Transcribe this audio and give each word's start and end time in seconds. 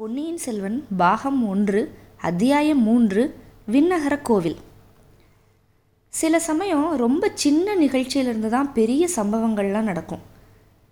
பொன்னியின் 0.00 0.36
செல்வன் 0.36 0.84
பாகம் 0.96 1.48
ஒன்று 1.48 1.80
அத்தியாயம் 2.18 2.82
மூன்று 2.82 3.22
விண்ணகர 3.72 4.22
கோவில். 4.22 4.56
சில 6.08 6.38
சமயம் 6.38 6.96
ரொம்ப 6.96 7.30
சின்ன 7.34 7.74
நிகழ்ச்சியிலிருந்து 7.74 8.48
தான் 8.48 8.72
பெரிய 8.72 9.08
சம்பவங்கள்லாம் 9.16 9.88
நடக்கும். 9.90 10.22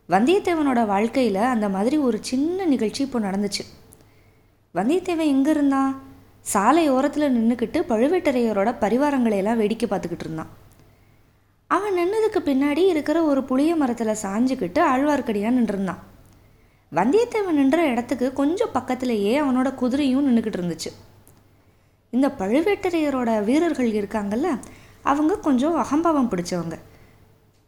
வந்தியத்தேவனோட 0.09 0.87
வாழ்க்கையில் 0.87 1.37
அந்த 1.37 1.69
மாதிரி 1.69 1.97
ஒரு 1.97 2.19
சின்ன 2.21 2.65
நிகழ்ச்சி 2.65 3.03
இப்போ 3.03 3.21
நடந்துச்சு. 3.21 3.65
வந்தியத்தேவன் 4.75 5.33
எங்கே 5.35 5.51
இருந்தான் 5.51 6.03
சாலை 6.41 6.91
ஓரத்தில் 6.91 7.35
நின்றுக்கிட்டு 7.37 7.83
பழுவேட்டரையரோட 7.93 8.75
பரிவாரங்களை 8.81 9.37
எல்லாம் 9.37 9.57
வேடிக்கை 9.57 9.89
பார்த்துக்கிட்டு 9.89 10.29
இருந்தான். 10.29 10.53
அவன் 11.67 11.97
நின்னதுக்கு 11.97 12.43
பின்னாடி 12.51 12.87
இருக்கிற 12.87 13.23
ஒரு 13.23 13.45
புளிய 13.45 13.77
மரத்தில் 13.77 14.21
சாஞ்சுக்கிட்டு 14.23 14.83
ஆழ்வார்க்கடியாக 14.93 15.57
நின்றுருந்தான். 15.59 16.03
வந்தியத்தேவன் 16.95 17.51
நின்ற 17.51 17.87
இடத்துக்கு 17.87 18.33
கொஞ்சம் 18.33 18.73
பக்கத்திலேயே 18.73 19.41
அவனோட 19.41 19.75
குதிரையும் 19.81 20.27
நின்றுக்கிட்டு 20.29 20.61
இருந்துச்சு. 20.61 20.93
இந்த 22.11 22.29
பழுவேட்டரையரோட 22.39 23.45
வீரர்கள் 23.45 23.93
இருக்காங்கல்ல 23.93 24.59
அவங்க 25.03 25.39
கொஞ்சம் 25.39 25.75
அகம்பாவம் 25.75 26.31
பிடிச்சவங்க. 26.31 26.79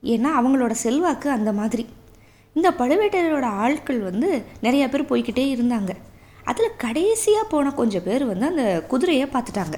ஏன்னா 0.03 0.29
அவங்களோட 0.41 0.71
செல்வாக்கு 0.71 1.31
அந்த 1.31 1.53
மாதிரி. 1.53 1.87
இந்த 2.55 2.71
பழுவேட்டரையரோட 2.71 3.43
ஆட்கள் 3.43 3.99
வந்து 3.99 4.45
நிறைய 4.61 4.89
பேர் 4.89 5.03
போய்கிட்டே 5.03 5.59
இருந்தாங்க. 5.59 5.91
அதில் 6.45 6.77
கடைசியாக 6.77 7.47
போன 7.49 7.71
கொஞ்சம் 7.71 8.03
பேர் 8.03 8.25
வந்து 8.25 8.47
அந்த 8.47 8.85
குதிரையை 8.89 9.27
பார்த்துட்டாங்க. 9.27 9.75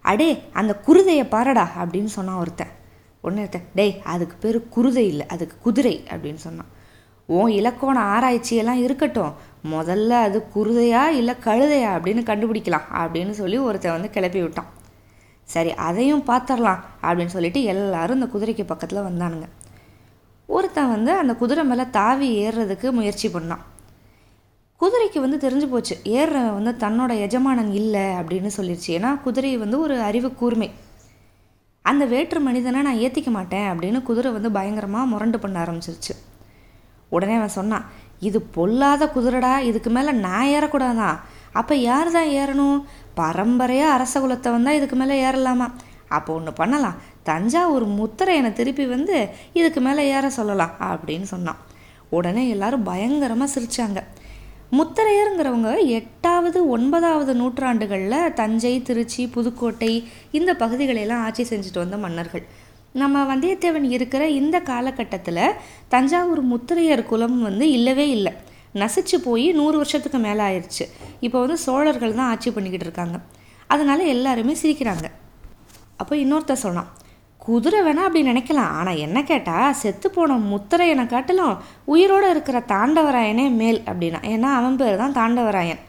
அடே 0.00 0.42
அந்த 0.52 0.80
குருதையை 0.86 1.24
பாரடா 1.24 1.68
அப்படின்னு 1.78 2.04
சொன்னான் 2.04 2.38
ஒருத்தன். 2.38 2.68
ஒன்று 3.22 3.48
டேய் 3.74 4.00
அதுக்கு 4.04 4.36
பேர் 4.36 4.58
குருதை 4.76 4.96
இல்லை 4.96 5.26
அதுக்கு 5.26 5.56
குதிரை 5.62 6.02
அப்படின்னு 6.10 6.42
சொன்னான். 6.46 6.80
உன் 7.26 7.50
இலக்கோண 7.50 7.98
ஆராய்ச்சியெல்லாம் 8.00 8.82
இருக்கட்டும். 8.82 9.32
முதல்ல 9.70 10.08
அது 10.08 10.46
குருதையா 10.54 11.06
இல்லை 11.06 11.34
கழுதையா 11.44 11.90
அப்படின்னு 11.96 12.22
கண்டுபிடிக்கலாம் 12.30 12.86
அப்படின்னு 12.92 13.30
சொல்லி 13.30 13.58
ஒருத்தன் 13.58 13.92
வந்து 13.92 14.10
கிளப்பி 14.10 14.40
விட்டான். 14.42 14.66
சரி 15.44 15.74
அதையும் 15.74 16.24
பார்த்துடலாம் 16.26 16.80
அப்படின்னு 17.02 17.34
சொல்லிட்டு 17.36 17.62
எல்லாரும் 17.62 18.20
இந்த 18.20 18.38
குதிரைக்கு 18.38 18.66
பக்கத்தில் 18.66 19.06
வந்தானுங்க. 19.08 19.48
ஒருத்தன் 20.46 20.90
வந்து 20.90 21.12
அந்த 21.12 21.34
குதிரை 21.34 21.64
மேலே 21.64 21.84
தாவி 21.90 22.48
ஏறுறதுக்கு 22.48 22.90
முயற்சி 22.90 23.28
பண்ணான். 23.28 23.62
குதிரைக்கு 24.80 25.20
வந்து 25.20 25.48
தெரிஞ்சு 25.48 25.66
போச்சு 25.70 26.00
ஏறுறவன் 26.04 26.62
வந்து 26.62 26.86
தன்னோட 26.86 27.18
எஜமானன் 27.18 27.72
இல்லை 27.72 28.00
அப்படின்னு 28.00 28.50
சொல்லிடுச்சு 28.56 28.88
ஏன்னா 28.88 29.20
குதிரை 29.20 29.56
வந்து 29.56 29.80
ஒரு 29.80 30.00
அறிவு 30.00 30.34
கூர்மை. 30.34 30.70
அந்த 31.82 32.04
வேற்று 32.04 32.40
மனிதனை 32.40 32.82
நான் 32.82 32.98
ஏற்றிக்க 32.98 33.26
மாட்டேன் 33.26 33.70
அப்படின்னு 33.70 34.02
குதிரை 34.02 34.32
வந்து 34.32 34.50
பயங்கரமாக 34.50 35.06
முரண்டு 35.06 35.38
பண்ண 35.38 35.64
ஆரம்பிச்சிருச்சு. 35.64 36.14
உடனே 37.14 37.34
அவன் 37.40 37.56
சொன்னான் 37.58 37.86
இது 38.28 38.38
பொல்லாத 38.56 39.04
குதிரைடா 39.14 39.52
இதுக்கு 39.68 39.90
மேலே 39.96 40.12
நான் 40.26 40.52
ஏறக்கூடாதான் 40.56 41.16
அப்போ 41.60 41.74
யார் 41.88 42.10
தான் 42.16 42.30
ஏறணும்? 42.40 42.78
பரம்பரையாக 43.20 43.94
அரச 43.94 44.14
குலத்தை 44.20 44.50
வந்தால் 44.54 44.78
இதுக்கு 44.78 44.96
மேலே 45.00 45.14
ஏறலாமா? 45.24 45.66
அப்போ 46.16 46.30
ஒன்று 46.38 46.52
பண்ணலாம். 46.60 47.00
தஞ்சாவூர் 47.28 47.86
முத்திரையனை 47.98 48.50
திருப்பி 48.52 48.84
வந்து 48.94 49.16
இதுக்கு 49.58 49.80
மேலே 49.86 50.02
ஏற 50.16 50.26
சொல்லலாம் 50.38 50.74
அப்படின்னு 50.90 51.26
சொன்னான். 51.34 51.60
உடனே 52.16 52.44
எல்லாரும் 52.54 52.86
பயங்கரமாக 52.90 53.52
சிரித்தாங்க 53.54 54.00
முத்தரையருங்கிறவங்க 54.78 55.70
எட்டாவது 55.98 56.58
ஒன்பதாவது 56.74 57.32
நூற்றாண்டுகளில் 57.40 58.32
தஞ்சை 58.40 58.74
திருச்சி 58.88 59.22
புதுக்கோட்டை 59.34 59.92
இந்த 60.38 60.50
பகுதிகளையெல்லாம் 60.62 61.24
ஆட்சி 61.26 61.44
செஞ்சுட்டு 61.50 61.82
வந்த 61.84 61.96
மன்னர்கள். 62.04 62.44
நம்ம 63.00 63.22
வந்தியத்தேவன் 63.30 63.86
இருக்கிற 63.96 64.22
இந்த 64.38 64.56
காலகட்டத்தில் 64.70 65.44
தஞ்சாவூர் 65.92 66.42
முத்திரையர் 66.52 67.02
குலம் 67.10 67.38
வந்து 67.48 67.66
இல்லவே 67.76 68.06
இல்லை. 68.16 68.32
நசிச்சு 68.80 69.16
போய் 69.26 69.46
நூறு 69.58 69.76
வருஷத்துக்கு 69.80 70.18
மேலே 70.24 70.42
ஆயிடுச்சு 70.48 70.84
இப்போ 71.26 71.38
வந்து 71.42 71.56
சோழர்கள் 71.66 72.18
தான் 72.18 72.30
ஆட்சி 72.32 72.50
பண்ணிக்கிட்டு 72.56 72.86
இருக்காங்க. 72.88 73.16
அதனால் 73.74 74.10
எல்லாருமே 74.14 74.54
சிரிக்கிறாங்க. 74.62 75.06
அப்போ 76.00 76.14
இன்னொருத்த 76.16 76.56
சொன்னான் 76.64 76.90
குதிரை 77.46 77.78
வேணால் 77.86 78.08
அப்படி 78.08 78.22
நினைக்கலாம். 78.30 78.72
ஆனால் 78.78 79.00
என்ன 79.06 79.18
கேட்டால் 79.30 79.78
செத்து 79.82 80.08
போன 80.10 80.36
முத்திரையனை 80.50 81.04
காட்டிலும் 81.12 81.54
உயிரோடு 81.92 82.28
இருக்கிற 82.34 82.58
தாண்டவராயனே 82.74 83.46
மேல் 83.60 83.80
அப்படின்னா. 83.90 84.20
ஏன்னா 84.34 84.50
அவன் 84.58 84.78
பேர் 84.82 85.00
தான் 85.02 85.16
தாண்டவராயன். 85.20 85.82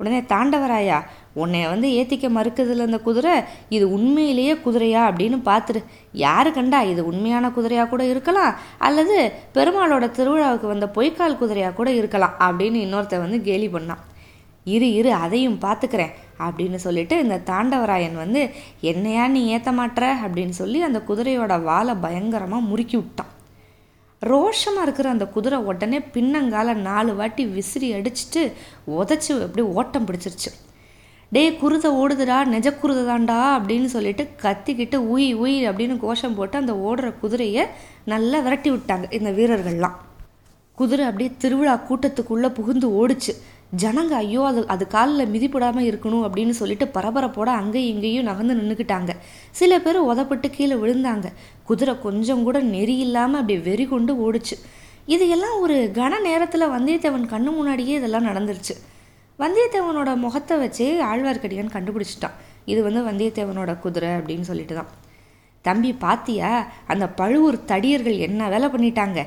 உடனே 0.00 0.20
தாண்டவராயா 0.20 0.96
உன்னை 1.34 1.60
வந்து 1.68 1.88
ஏற்றிக்க 1.88 2.26
மறுக்குதுல 2.28 2.86
இந்த 2.86 2.98
குதிரை 2.98 3.32
இது 3.68 3.84
உண்மையிலேயே 3.90 4.54
குதிரையா 4.64 5.00
அப்படின்னு 5.08 5.38
பார்த்துரு 5.44 5.80
யாரு 6.12 6.52
கண்டா 6.52 6.82
இது 6.82 7.06
உண்மையான 7.06 7.50
குதிரையாக 7.50 7.88
கூட 7.88 8.04
இருக்கலாம் 8.04 8.56
அல்லது 8.78 9.16
பெருமாளோட 9.54 10.10
திருவிழாவுக்கு 10.10 10.66
வந்த 10.66 10.86
பொய்க்கால் 10.86 11.38
குதிரையாக 11.38 11.74
கூட 11.74 11.90
இருக்கலாம் 11.92 12.36
அப்படின்னு 12.40 12.80
இன்னொருத்த 12.86 13.20
வந்து 13.20 13.40
கேலி 13.42 13.68
பண்ணான். 13.68 14.02
இரு 14.64 14.92
இரு 14.92 15.10
அதையும் 15.14 15.58
பார்த்துக்கிறேன் 15.60 16.14
அப்படின்னு 16.38 16.74
சொல்லிட்டு 16.74 17.18
இந்த 17.18 17.42
தாண்டவராயன் 17.50 18.14
வந்து 18.14 18.40
என்னையா 18.80 19.26
நீ 19.26 19.46
ஏற்ற 19.46 19.72
மாட்டுற 19.72 20.04
அப்படின்னு 20.24 20.54
சொல்லி 20.62 20.82
அந்த 20.82 20.98
குதிரையோட 21.08 21.62
வாலை 21.62 21.94
பயங்கரமாக 21.94 22.68
முறுக்கி 22.70 22.96
விட்டான். 22.96 23.32
ரோஷமாக 24.22 24.82
இருக்கிற 24.82 25.08
அந்த 25.10 25.26
குதிரை 25.26 25.58
உடனே 25.58 25.98
பின்னங்கால 26.14 26.74
நாலு 26.74 27.14
வாட்டி 27.14 27.44
விசிறி 27.46 27.88
அடிச்சுட்டு 27.94 28.52
உதச்சி 29.00 29.30
அப்படியே 29.46 29.66
ஓட்டம் 29.78 30.06
பிடிச்சிருச்சு. 30.06 30.50
டே 31.32 31.50
குருதை 31.50 31.88
ஓடுதுடா 32.00 32.38
நெஜ 32.52 32.68
குருதை 32.82 33.02
தாண்டா 33.06 33.38
அப்படின்னு 33.58 33.84
சொல்லிட்டு 33.84 34.28
கத்திக்கிட்டு 34.42 34.98
உய் 35.12 35.28
உய் 35.34 35.58
அப்படின்னு 35.68 35.96
கோஷம் 35.98 36.34
போட்டு 36.34 36.56
அந்த 36.58 36.72
ஓடுற 36.72 37.18
குதிரையை 37.20 37.66
நல்லா 38.04 38.38
விரட்டி 38.38 38.70
விட்டாங்க 38.70 39.12
இந்த 39.12 39.30
வீரர்கள்லாம். 39.30 39.96
குதிரை 40.74 41.06
அப்படியே 41.06 41.30
திருவிழா 41.38 41.74
கூட்டத்துக்குள்ளே 41.88 42.48
புகுந்து 42.48 42.88
ஓடிச்சு. 43.00 43.34
ஜனங்க 43.72 44.12
ஐயோ 44.14 44.42
அது 44.48 44.60
அது 44.74 44.84
காலில் 44.86 45.30
மிதிப்படாமல் 45.32 45.86
இருக்கணும் 45.90 46.24
அப்படின்னு 46.26 46.54
சொல்லிட்டு 46.58 46.86
பரபரப்போட 46.96 47.48
அங்கேயும் 47.60 47.90
இங்கேயும் 47.92 48.28
நகர்ந்து 48.28 48.54
நின்றுக்கிட்டாங்க 48.58 49.12
சில 49.60 49.78
பேர் 49.84 49.98
உதப்பட்டு 50.10 50.48
கீழே 50.50 50.76
விழுந்தாங்க. 50.82 51.26
குதிரை 51.64 51.94
கொஞ்சம் 51.98 52.44
கூட 52.46 52.58
நெறி 52.74 52.96
இல்லாமல் 53.06 53.40
அப்படி 53.40 53.56
வெறி 53.68 53.86
கொண்டு 53.86 54.14
ஓடிச்சு. 54.26 54.56
இது 55.14 55.28
எல்லாம் 55.28 55.56
ஒரு 55.64 55.90
கன 55.98 56.20
நேரத்தில் 56.28 56.72
வந்தியத்தேவன் 56.76 57.26
கண்ணு 57.32 57.50
முன்னாடியே 57.58 57.96
இதெல்லாம் 58.00 58.28
நடந்துருச்சு. 58.30 58.76
வந்தியத்தேவனோட 59.38 60.10
முகத்தை 60.16 60.56
வச்சே 60.64 60.88
ஆழ்வார்க்கடியான் 61.10 61.74
கண்டுபிடிச்சிட்டான். 61.76 62.36
இது 62.64 62.82
வந்து 62.82 63.02
வந்தியத்தேவனோட 63.10 63.72
குதிரை 63.78 64.10
அப்படின்னு 64.10 64.48
சொல்லிட்டு 64.50 64.74
தான் 64.74 64.90
தம்பி 65.68 65.90
பாத்தியா? 66.04 66.50
அந்த 66.92 67.04
பழுவூர் 67.20 67.58
தடியர்கள் 67.70 68.18
என்ன 68.26 68.48
வேலை 68.54 68.68
பண்ணிட்டாங்க? 68.74 69.20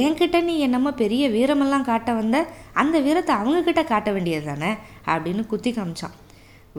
என்கிட்ட 0.00 0.38
நீ 0.48 0.54
என்னமோ 0.66 0.90
பெரிய 1.02 1.22
வீரமெல்லாம் 1.36 1.88
காட்ட 1.90 2.12
வந்த 2.20 2.38
அந்த 2.82 2.96
வீரத்தை 3.06 3.34
அவங்கக்கிட்ட 3.40 3.84
காட்ட 3.92 4.10
வேண்டியது 4.16 4.46
தானே 4.50 4.72
அப்படின்னு 5.12 5.44
குத்தி 5.52 5.72
காமிச்சான். 5.72 6.16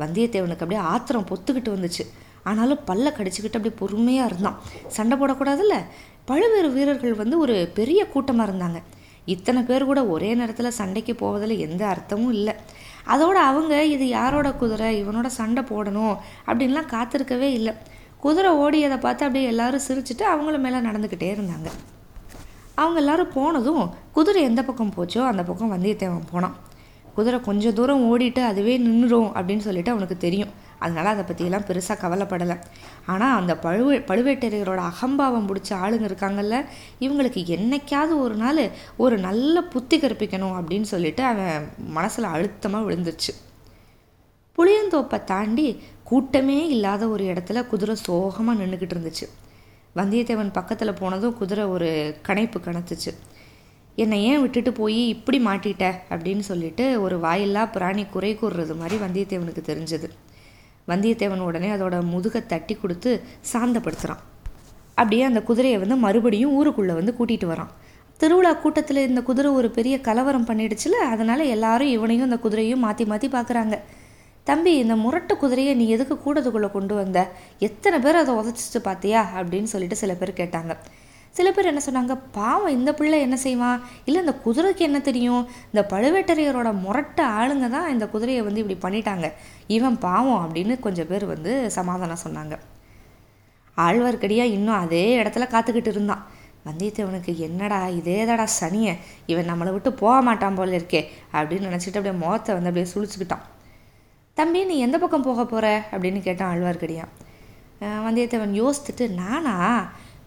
வந்தியத்தேவனுக்கு 0.02 0.66
அப்படியே 0.66 0.82
ஆத்திரம் 0.94 1.30
பொத்துக்கிட்டு 1.32 1.72
வந்துச்சு. 1.76 2.06
ஆனாலும் 2.50 2.86
பல்ல 2.88 3.10
கடிச்சுக்கிட்டு 3.18 3.58
அப்படியே 3.60 3.76
பொறுமையாக 3.82 4.30
இருந்தான். 4.30 4.58
சண்டை 4.96 5.16
போடக்கூடாதுல்ல? 5.18 5.76
பழுவேறு 6.30 6.70
வீரர்கள் 6.78 7.22
வந்து 7.22 7.36
ஒரு 7.44 7.56
பெரிய 7.78 8.02
கூட்டமாக 8.14 8.48
இருந்தாங்க. 8.50 8.80
இத்தனை 9.34 9.62
பேர் 9.68 9.90
கூட 9.90 10.00
ஒரே 10.14 10.30
நேரத்தில் 10.40 10.78
சண்டைக்கு 10.78 11.14
போவதில் 11.16 11.62
எந்த 11.66 11.84
அர்த்தமும் 11.94 12.34
இல்லை. 12.38 12.54
அதோட 13.14 13.38
அவங்க 13.50 13.74
இது 13.96 14.06
யாரோட 14.08 14.50
குதிரை? 14.62 14.90
இவனோட 15.04 15.30
சண்டை 15.40 15.62
போடணும் 15.72 16.16
அப்படின்லாம் 16.48 16.92
காத்திருக்கவே 16.96 17.50
இல்லை. 17.60 17.74
குதிரை 18.24 18.52
ஓடியதை 18.64 18.98
பார்த்து 19.06 19.26
அப்படியே 19.26 19.50
எல்லாரும் 19.54 19.86
சிரிச்சுட்டு 19.88 20.26
அவங்கள 20.34 20.58
மேலே 20.66 20.80
நடந்துக்கிட்டே 20.88 21.30
இருந்தாங்க. 21.36 21.70
அவங்க 22.82 23.00
எல்லாரும் 23.02 23.34
போனதும் 23.38 23.84
குதிரை 24.18 24.42
எந்த 24.50 24.62
பக்கம் 24.68 24.94
போச்சோ 24.98 25.22
அந்த 25.32 25.44
பக்கம் 25.44 25.74
வந்தியத்தேவன் 25.74 26.30
போனான். 26.32 26.56
குதிரை 27.16 27.40
கொஞ்சம் 27.48 27.76
தூரம் 27.80 28.06
ஓடிட்டு 28.12 28.42
அதுவே 28.52 28.76
நின்றுடும் 28.86 29.32
அப்படின்னு 29.38 29.66
சொல்லிட்டு 29.68 29.92
அவனுக்கு 29.94 30.18
தெரியும். 30.18 30.54
அதனால் 30.84 31.10
அதை 31.12 31.24
பற்றியெல்லாம் 31.28 31.68
பெருசாக 31.68 31.98
கவலைப்படலை. 32.04 32.56
ஆனால் 33.12 33.36
அந்த 33.40 33.54
பழுவே 33.66 33.98
பழுவேட்டரையரோட 34.10 34.82
அகம்பாவம் 34.92 35.48
பிடிச்ச 35.50 35.72
ஆளுங்க 35.84 36.08
இருக்காங்கல்ல 36.10 36.58
இவங்களுக்கு 37.06 37.42
என்னைக்காவது 37.58 38.16
ஒரு 38.26 38.36
நாள் 38.44 38.64
ஒரு 39.06 39.18
நல்ல 39.28 39.64
புத்தி 39.76 39.98
கற்பிக்கணும் 40.00 40.58
அப்படின்னு 40.60 40.90
சொல்லிட்டு 40.94 41.24
அவன் 41.24 41.70
மனசில் 41.98 42.34
அழுத்தமாக 42.36 42.88
விழுந்துருச்சு. 42.88 43.34
புளியந்தோப்பை 44.58 45.24
தாண்டி 45.24 45.68
கூட்டமே 46.04 46.58
இல்லாத 46.68 47.08
ஒரு 47.08 47.24
இடத்துல 47.24 47.68
குதிரை 47.68 47.96
சோகமாக 47.96 48.58
நின்றுக்கிட்டு 48.60 48.96
இருந்துச்சு. 48.96 49.26
வந்தியத்தேவன் 49.96 50.52
பக்கத்தில் 50.54 50.94
போனதும் 50.94 51.38
குதிரை 51.38 51.64
ஒரு 51.66 51.90
கணைப்பு 52.28 52.60
கணத்துச்சு 52.66 53.12
என்னை 53.96 54.18
ஏன் 54.26 54.42
விட்டுட்டு 54.42 54.72
போய் 54.72 55.08
இப்படி 55.08 55.40
மாட்டிட்ட? 55.46 55.88
அப்படின்னு 56.10 56.44
சொல்லிட்டு 56.50 57.02
ஒரு 57.02 57.16
வாயில்லா 57.20 57.64
பிராணி 57.66 58.06
குறை 58.06 58.32
கூறுறது 58.42 58.76
மாதிரி 58.76 58.98
வந்தியத்தேவனுக்கு 59.06 59.64
தெரிஞ்சது. 59.72 60.08
வந்தியத்தேவன் 60.88 61.44
உடனே 61.48 61.70
அதோட 61.70 61.96
முதுகை 62.04 62.42
தட்டி 62.46 62.76
கொடுத்து 62.76 63.12
சாந்தப்படுத்துகிறான் 63.54 64.24
அப்படியே 64.96 65.24
அந்த 65.24 65.42
குதிரையை 65.42 65.78
வந்து 65.80 65.96
மறுபடியும் 65.96 66.54
ஊருக்குள்ளே 66.54 66.94
வந்து 66.94 67.16
கூட்டிகிட்டு 67.20 67.48
வரான். 67.54 67.72
திருவிழா 68.20 68.54
கூட்டத்தில் 68.54 69.08
இந்த 69.10 69.22
குதிரை 69.22 69.52
ஒரு 69.52 69.70
பெரிய 69.72 69.96
கலவரம் 70.02 70.48
பண்ணிடுச்சுல 70.48 70.98
அதனால் 71.14 71.52
எல்லாரும் 71.56 71.94
இவனையும் 71.98 72.28
அந்த 72.30 72.40
குதிரையும் 72.46 72.84
மாற்றி 72.86 73.06
மாற்றி 73.06 73.28
பார்க்குறாங்க 73.28 73.78
தம்பி 74.44 74.78
இந்த 74.78 74.96
முரட்டு 74.96 75.38
குதிரையை 75.38 75.74
நீ 75.74 75.88
எதுக்கு 75.88 76.16
கூடத்துக்குள்ளே 76.16 76.72
கொண்டு 76.72 76.96
வந்த? 76.96 77.32
எத்தனை 77.60 78.00
பேர் 78.00 78.16
அதை 78.16 78.36
உதச்சிட்டு 78.36 78.80
பார்த்தியா? 78.84 79.22
அப்படின்னு 79.36 79.64
சொல்லிட்டு 79.64 79.96
சில 79.96 80.14
பேர் 80.14 80.32
கேட்டாங்க. 80.32 80.78
சில 81.30 81.52
பேர் 81.52 81.66
என்ன 81.66 81.82
சொன்னாங்க 81.86 82.20
பாவம் 82.32 82.74
இந்த 82.74 82.94
பிள்ளை 82.94 83.20
என்ன 83.22 83.38
செய்வான் 83.38 83.84
இல்லை 84.06 84.20
இந்த 84.22 84.36
குதிரைக்கு 84.46 84.78
என்ன 84.78 85.00
தெரியும்? 85.00 85.48
இந்த 85.66 85.88
பழுவேட்டரையரோட 85.90 86.80
முரட்ட 86.80 87.28
ஆளுங்க 87.28 87.70
தான் 87.70 87.90
இந்த 87.90 88.08
குதிரையை 88.08 88.44
வந்து 88.44 88.64
இப்படி 88.66 88.78
பண்ணிட்டாங்க. 88.84 89.32
இவன் 89.68 89.98
பாவம் 89.98 90.44
அப்படின்னு 90.44 90.80
கொஞ்சம் 90.80 91.08
பேர் 91.08 91.26
வந்து 91.26 91.70
சமாதானம் 91.70 92.24
சொன்னாங்க. 92.28 92.58
ஆழ்வார்க்கடியாக 93.78 94.56
இன்னும் 94.58 94.76
அதே 94.76 95.24
இடத்துல 95.24 95.48
காத்துக்கிட்டு 95.56 95.88
இருந்தான். 95.88 96.26
வந்தியத்தேவனுக்கு 96.68 97.38
என்னடா 97.38 97.88
இதேதாடா 97.88 98.48
சனிய? 98.60 98.96
இவன் 99.26 99.50
நம்மளை 99.50 99.72
விட்டு 99.72 99.94
போக 99.94 100.22
மாட்டான் 100.22 100.56
போல 100.56 100.78
இருக்கே 100.78 101.04
அப்படின்னு 101.34 101.70
நினச்சிட்டு 101.72 102.00
அப்படியே 102.00 102.18
முகத்தை 102.26 102.56
வந்து 102.56 102.72
அப்படியே 102.72 102.94
சுழிச்சுக்கிட்டான். 102.94 103.44
தம்பி 104.38 104.62
நீ 104.64 104.76
எந்த 104.80 104.98
பக்கம் 104.98 105.26
போக 105.26 105.42
போகிற 105.46 105.66
அப்படின்னு 105.92 106.22
கேட்டான் 106.22 106.52
ஆழ்வார்க்கடியான். 106.54 107.12
வந்தியத்தேவன் 108.06 108.56
யோசித்துட்டு 108.62 109.06
நானா? 109.20 109.56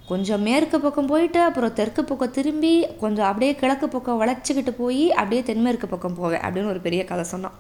கொஞ்சம் 0.07 0.43
மேற்கு 0.43 0.77
பக்கம் 0.81 1.09
போயிட்டு 1.13 1.41
அப்புறம் 1.41 1.73
தெற்கு 1.73 2.03
பக்கம் 2.05 2.35
திரும்பி 2.37 2.73
கொஞ்சம் 3.01 3.27
அப்படியே 3.27 3.55
கிழக்கு 3.55 3.87
பக்கம் 3.89 4.21
வளைச்சிக்கிட்டு 4.21 4.73
போய் 4.79 5.05
அப்படியே 5.13 5.43
தென்மேற்கு 5.43 5.87
பக்கம் 5.95 6.15
போவேன் 6.15 6.41
அப்படின்னு 6.41 6.73
ஒரு 6.75 6.81
பெரிய 6.87 7.05
கதை 7.05 7.25
சொன்னான். 7.33 7.57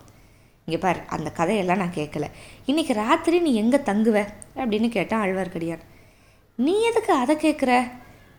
இங்கே 0.67 0.79
பாரு 0.85 1.01
அந்த 1.17 1.31
கதையெல்லாம் 1.39 1.83
நான் 1.83 1.97
கேட்கல 1.97 2.27
இன்றைக்கி 2.67 2.95
ராத்திரி 3.03 3.39
நீ 3.47 3.55
எங்கே 3.63 3.81
தங்குவ? 3.91 4.19
அப்படின்னு 4.57 4.89
கேட்டான் 4.89 5.25
ஆழ்வார்க்கடியான். 5.27 5.85
நீ 6.67 6.75
எதுக்கு 6.91 7.13
அதை 7.23 7.37
கேட்குற 7.37 7.73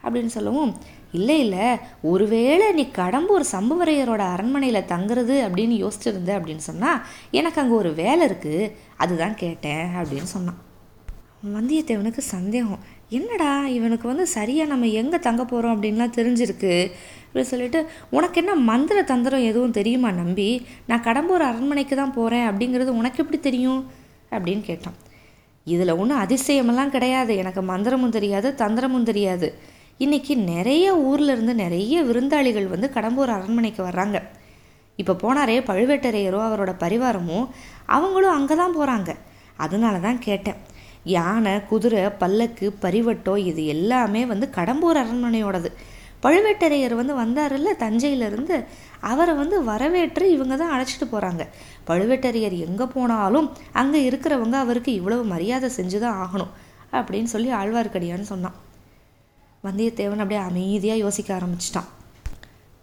அப்படின்னு 0.04 0.32
சொல்லவும். 0.38 0.74
இல்லை 1.12 1.40
இல்லை 1.40 1.68
ஒருவேளை 2.02 2.72
நீ 2.72 2.84
கடம்பூர் 2.96 3.46
சம்புவரையரோட 3.52 4.24
அரண்மனையில் 4.34 4.90
தங்குறது 4.94 5.36
அப்படின்னு 5.48 5.76
யோசிச்சிருந்த 5.84 6.32
அப்படின்னு 6.38 6.66
சொன்னால் 6.70 7.02
எனக்கு 7.32 7.62
அங்கே 7.62 7.76
ஒரு 7.76 7.94
வேலை 7.94 8.28
இருக்குது 8.28 8.72
அதுதான் 8.98 9.36
கேட்டேன் 9.36 9.88
அப்படின்னு 10.00 10.30
சொன்னான். 10.36 10.62
வந்தியத்தேவனுக்கு 11.56 12.18
சந்தேகம். 12.18 12.84
என்னடா 13.10 13.68
இவனுக்கு 13.68 14.08
வந்து 14.08 14.28
சரியாக 14.28 14.70
நம்ம 14.70 14.86
எங்கே 15.02 15.20
தங்க 15.20 15.44
போகிறோம் 15.46 15.74
அப்படின்லாம் 15.76 16.16
தெரிஞ்சிருக்கு? 16.18 16.74
அப்படின்னு 17.28 17.52
சொல்லிட்டு 17.52 17.80
உனக்கு 18.10 18.40
என்ன 18.42 18.56
மந்திர 18.56 19.02
தந்திரம் 19.02 19.44
எதுவும் 19.44 19.72
தெரியுமா 19.72 20.12
நம்பி? 20.12 20.50
நான் 20.88 21.04
கடம்பூர் 21.04 21.46
அரண்மனைக்கு 21.50 21.96
தான் 21.96 22.14
போகிறேன் 22.14 22.48
அப்படிங்கிறது 22.50 22.98
உனக்கு 23.02 23.22
எப்படி 23.24 23.40
தெரியும்? 23.40 23.82
அப்படின்னு 24.32 24.62
கேட்டான். 24.62 24.98
இதில் 25.64 25.98
ஒன்றும் 25.98 26.22
அதிசயமெல்லாம் 26.24 26.90
கிடையாது. 26.90 27.36
எனக்கு 27.38 27.62
மந்திரமும் 27.62 28.16
தெரியாது 28.18 28.56
தந்திரமும் 28.58 29.04
தெரியாது. 29.04 29.50
இன்றைக்கி 30.06 30.34
நிறைய 30.50 30.88
ஊரில் 31.10 31.32
இருந்து 31.34 31.54
நிறைய 31.62 32.02
விருந்தாளிகள் 32.08 32.66
வந்து 32.74 32.88
கடம்பூர் 32.96 33.32
அரண்மனைக்கு 33.36 33.82
வர்றாங்க. 33.86 34.18
இப்போ 35.02 35.14
போனாரே 35.24 35.56
பழுவேட்டரையரோ 35.70 36.40
அவரோட 36.48 36.72
பரிவாரமும் 36.84 37.46
அவங்களும் 37.96 38.36
அங்கே 38.36 38.56
தான் 38.60 38.76
போகிறாங்க 38.76 39.12
அதனால 39.66 39.96
தான் 40.04 40.20
கேட்டேன். 40.28 40.60
யானை 41.16 41.54
குதிரை 41.72 42.04
பல்லக்கு 42.22 42.68
பரிவட்டோ 42.84 43.34
இது 43.52 43.64
எல்லாமே 43.76 44.22
வந்து 44.34 44.50
கடம்பூர் 44.58 45.00
அரண்மனையோடது. 45.04 45.72
பழுவேட்டரையர் 46.26 46.96
வந்து 47.02 47.16
வந்தார்ல 47.24 47.74
தஞ்சையிலேருந்து 47.84 48.56
அவரை 49.12 49.36
வந்து 49.42 49.58
வரவேற்று 49.72 50.28
இவங்க 50.36 50.56
தான் 50.62 50.76
அழைச்சிட்டு 50.76 51.08
போகிறாங்க 51.16 51.44
பழுவேட்டரையர் 51.90 52.58
எங்கே 52.68 52.88
போனாலும் 52.96 53.50
அங்கே 53.82 54.02
இருக்கிறவங்க 54.12 54.58
அவருக்கு 54.66 54.94
இவ்வளவு 55.00 55.26
மரியாதை 55.34 55.72
செஞ்சு 55.80 56.00
தான் 56.06 56.22
ஆகணும் 56.26 56.54
அப்படின்னு 57.00 57.30
சொல்லி 57.36 57.52
ஆழ்வார்க்கடியான்னு 57.62 58.32
சொன்னான். 58.34 58.58
வந்தியத்தேவன் 59.64 60.24
அப்படியே 60.24 60.40
அமைதியாக 60.40 61.00
யோசிக்க 61.00 61.38
ஆரம்பிச்சிட்டான். 61.38 61.88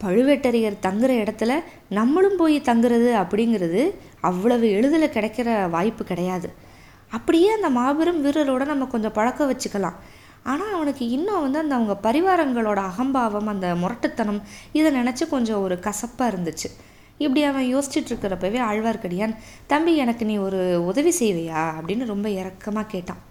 பழுவேட்டரையர் 0.04 0.82
தங்குற 0.82 1.12
இடத்துல 1.24 1.62
நம்மளும் 1.88 2.36
போய் 2.36 2.60
தங்குறது 2.60 3.10
அப்படிங்கிறது 3.24 3.94
அவ்வளவு 4.20 4.70
எளிதில் 4.70 5.08
கிடைக்கிற 5.08 5.70
வாய்ப்பு 5.70 6.04
கிடையாது. 6.04 6.52
அப்படியே 7.10 7.48
அந்த 7.50 7.70
மாபெரும் 7.70 8.26
வீரரோட 8.26 8.64
நம்ம 8.66 8.84
கொஞ்சம் 8.84 9.12
பழக்க 9.12 9.52
வச்சுக்கலாம். 9.52 9.94
ஆனால் 10.42 10.74
அவனுக்கு 10.74 11.08
இன்னும் 11.08 11.50
வந்து 11.50 11.58
அந்த 11.58 11.74
அவங்க 11.74 11.94
பரிவாரங்களோட 12.02 12.76
அகம்பாவம் 12.76 13.46
அந்த 13.46 13.74
முரட்டுத்தனம் 13.74 14.42
இதை 14.72 14.94
நினச்சி 14.94 15.28
கொஞ்சம் 15.28 15.62
ஒரு 15.62 15.78
கசப்பாக 15.78 16.36
இருந்துச்சு. 16.36 16.70
இப்படி 17.18 17.42
அவன் 17.42 17.76
யோசிச்சுட்டு 17.76 18.10
இருக்கிறப்பவே 18.12 18.60
ஆழ்வார்க்கடியான் 18.70 19.36
தம்பி 19.66 19.96
எனக்கு 19.96 20.24
நீ 20.24 20.36
ஒரு 20.36 20.84
உதவி 20.86 21.12
செய்வையா? 21.20 21.72
அப்படின்னு 21.80 22.04
ரொம்ப 22.04 22.28
இறக்கமாக 22.28 22.86
கேட்டான். 22.86 23.22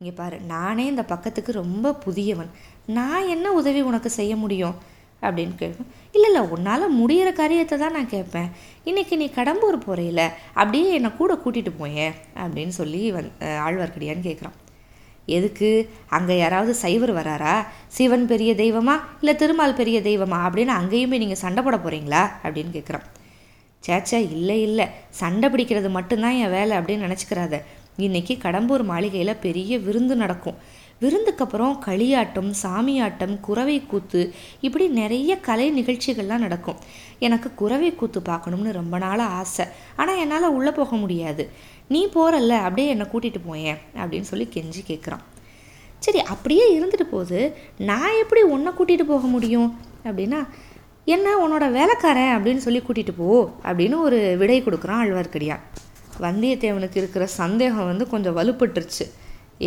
இங்கே 0.00 0.12
பாரு 0.16 0.38
நானே 0.48 0.84
இந்த 0.86 1.02
பக்கத்துக்கு 1.10 1.50
ரொம்ப 1.52 1.92
புதியவன். 1.92 2.48
நான் 2.96 3.28
என்ன 3.34 3.52
உதவி 3.58 3.80
உனக்கு 3.90 4.10
செய்ய 4.16 4.32
முடியும்? 4.36 4.74
அப்படின்னு 5.22 5.54
கேட்பேன் 5.60 5.88
இல்லை 6.14 6.26
இல்லை 6.30 6.42
உன்னால் 6.54 6.84
முடிகிற 6.98 7.28
காரியத்தை 7.38 7.76
தான் 7.82 7.96
நான் 7.96 8.10
கேட்பேன். 8.10 8.48
இன்றைக்கி 8.88 9.16
நீ 9.20 9.26
கடம்பூர் 9.36 9.78
போகிறையில 9.86 10.24
அப்படியே 10.60 10.90
என்னை 10.98 11.10
கூட 11.20 11.34
கூட்டிகிட்டு 11.44 11.72
போயேன் 11.78 12.12
அப்படின்னு 12.42 12.74
சொல்லி 12.80 13.00
வந் 13.16 13.30
ஆழ்வார்க்கடியான்னு 13.66 14.26
கேட்குறான். 14.28 14.58
எதுக்கு? 15.38 15.70
அங்கே 16.18 16.36
யாராவது 16.42 16.74
சைவர் 16.82 17.14
வராரா? 17.20 17.54
சிவன் 17.96 18.28
பெரிய 18.34 18.52
தெய்வமா? 18.62 18.98
இல்லை 19.20 19.36
திருமால் 19.36 19.78
பெரிய 19.80 20.00
தெய்வமா? 20.00 20.40
அப்படின்னு 20.48 20.74
அங்கேயுமே 20.80 21.22
நீங்கள் 21.24 21.42
சண்டை 21.44 21.62
போட 21.62 21.78
போகிறீங்களா 21.78 22.22
அப்படின்னு 22.44 22.76
கேட்குறான். 22.76 23.08
சேச்சா 23.88 24.20
இல்லை 24.34 24.60
இல்லை. 24.68 24.88
சண்டை 25.22 25.48
பிடிக்கிறது 25.50 25.90
மட்டும்தான் 25.98 26.38
என் 26.44 26.54
வேலை 26.58 26.76
அப்படின்னு 26.78 27.06
நினச்சிக்கிறாத. 27.08 27.56
இன்னைக்கு 28.04 28.34
கடம்பூர் 28.42 28.82
மாளிகையில் 28.84 29.40
பெரிய 29.44 29.78
விருந்து 29.78 30.14
நடக்கும். 30.16 30.56
விருந்துக்கு 31.00 31.42
அப்புறம் 31.44 31.72
களியாட்டம் 31.86 32.50
சாமியாட்டம் 32.62 33.40
குறவை 33.40 33.76
கூத்து 33.86 34.20
இப்படி 34.60 34.86
நிறைய 34.88 35.32
கலை 35.46 35.66
நிகழ்ச்சிகள்லாம் 35.78 36.44
நடக்கும். 36.46 36.76
எனக்கு 37.18 37.48
குறவை 37.54 37.94
கூத்து 37.94 38.20
பார்க்கணும்னு 38.22 38.72
ரொம்ப 38.72 38.98
நாளாக 38.98 39.36
ஆசை. 39.40 39.64
ஆனால் 39.96 40.20
என்னால் 40.24 40.54
உள்ளே 40.58 40.70
போக 40.70 40.96
முடியாது. 40.96 41.44
நீ 41.88 42.02
போகிறல்ல 42.06 42.58
அப்படியே 42.66 42.88
என்னை 42.88 43.06
கூட்டிகிட்டு 43.12 43.42
போயேன் 43.46 43.80
அப்படின்னு 43.94 44.30
சொல்லி 44.32 44.48
கெஞ்சி 44.54 44.84
கேட்குறான் 44.90 45.24
சரி 45.98 46.20
அப்படியே 46.34 46.66
இருந்துட்டு 46.78 47.08
போகுது. 47.10 47.40
நான் 47.90 48.20
எப்படி 48.22 48.42
உன்னை 48.54 48.72
கூட்டிகிட்டு 48.72 49.06
போக 49.14 49.26
முடியும்? 49.26 49.70
அப்படின்னா 50.04 50.42
என்ன 51.04 51.28
உன்னோட 51.44 51.64
வேலைக்காரன் 51.70 52.34
அப்படின்னு 52.36 52.64
சொல்லி 52.68 52.82
கூட்டிகிட்டு 52.86 53.14
போ 53.16 53.50
அப்படின்னு 53.64 53.98
ஒரு 54.06 54.20
விடை 54.38 54.62
கொடுக்குறான் 54.62 55.02
ஆழ்வார்க்கடியான் 55.02 55.64
வந்தியத்தேவனுக்கு 56.24 57.00
இருக்கிற 57.02 57.24
சந்தேகம் 57.40 57.90
வந்து 57.90 58.06
கொஞ்சம் 58.12 58.36
வலுப்பட்டுருச்சு. 58.38 59.06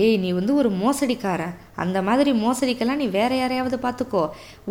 ஏய் 0.01 0.17
நீ 0.23 0.29
வந்து 0.37 0.53
ஒரு 0.61 0.69
மோசடிக்காரன் 0.81 1.53
அந்த 1.83 1.97
மாதிரி 2.07 2.31
மோசடிக்கெல்லாம் 2.41 2.99
நீ 3.03 3.07
வேற 3.19 3.31
யாரையாவது 3.39 3.77
பார்த்துக்கோ. 3.85 4.23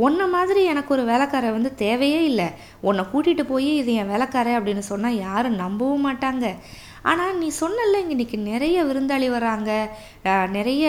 உன்ன 0.06 0.26
மாதிரி 0.34 0.60
எனக்கு 0.72 0.90
ஒரு 0.96 1.04
வேலைக்காரன் 1.10 1.56
வந்து 1.56 1.70
தேவையே 1.84 2.20
இல்லை. 2.30 2.46
உன்னை 2.88 3.04
கூட்டிகிட்டு 3.12 3.44
போய் 3.52 3.70
இது 3.80 3.94
என் 4.02 4.12
வேலைக்காரன் 4.12 4.58
அப்படின்னு 4.58 4.84
சொன்னால் 4.90 5.19
யாரும் 5.26 5.58
நம்பவும் 5.64 6.06
மாட்டாங்க. 6.08 6.46
ஆனால் 7.10 7.36
நீ 7.40 7.48
சொன்னல 7.60 7.98
இங்கே 8.02 8.14
இன்றைக்கி 8.16 8.38
நிறைய 8.52 8.84
விருந்தாளி 8.88 9.28
வராங்க. 9.34 9.70
நிறைய 10.56 10.86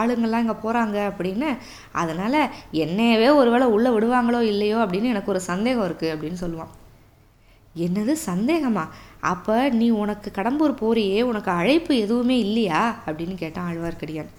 ஆளுங்கள்லாம் 0.00 0.44
இங்கே 0.44 0.58
போகிறாங்க 0.64 0.98
அப்படின்னு. 1.10 1.50
அதனால் 2.02 2.40
என்னையவே 2.84 3.30
ஒருவேளை 3.42 3.68
உள்ளே 3.76 3.92
விடுவாங்களோ 3.96 4.42
இல்லையோ 4.52 4.78
அப்படின்னு 4.84 5.12
எனக்கு 5.14 5.32
ஒரு 5.34 5.42
சந்தேகம் 5.52 5.86
இருக்குது 5.88 6.14
அப்படின்னு 6.14 6.42
சொல்லுவான். 6.44 6.74
என்னது 7.86 8.14
சந்தேகமா? 8.30 8.84
அப்போ 9.20 9.68
நீ 9.68 9.90
உனக்கு 9.90 10.30
கடம்பூர் 10.34 10.74
போறியே 10.80 11.22
உனக்கு 11.22 11.50
அழைப்பு 11.50 11.96
எதுவுமே 11.96 12.38
இல்லையா? 12.38 12.96
அப்படின்னு 13.06 13.34
கேட்டான் 13.34 13.68
ஆழ்வார்க்கடியான். 13.70 14.30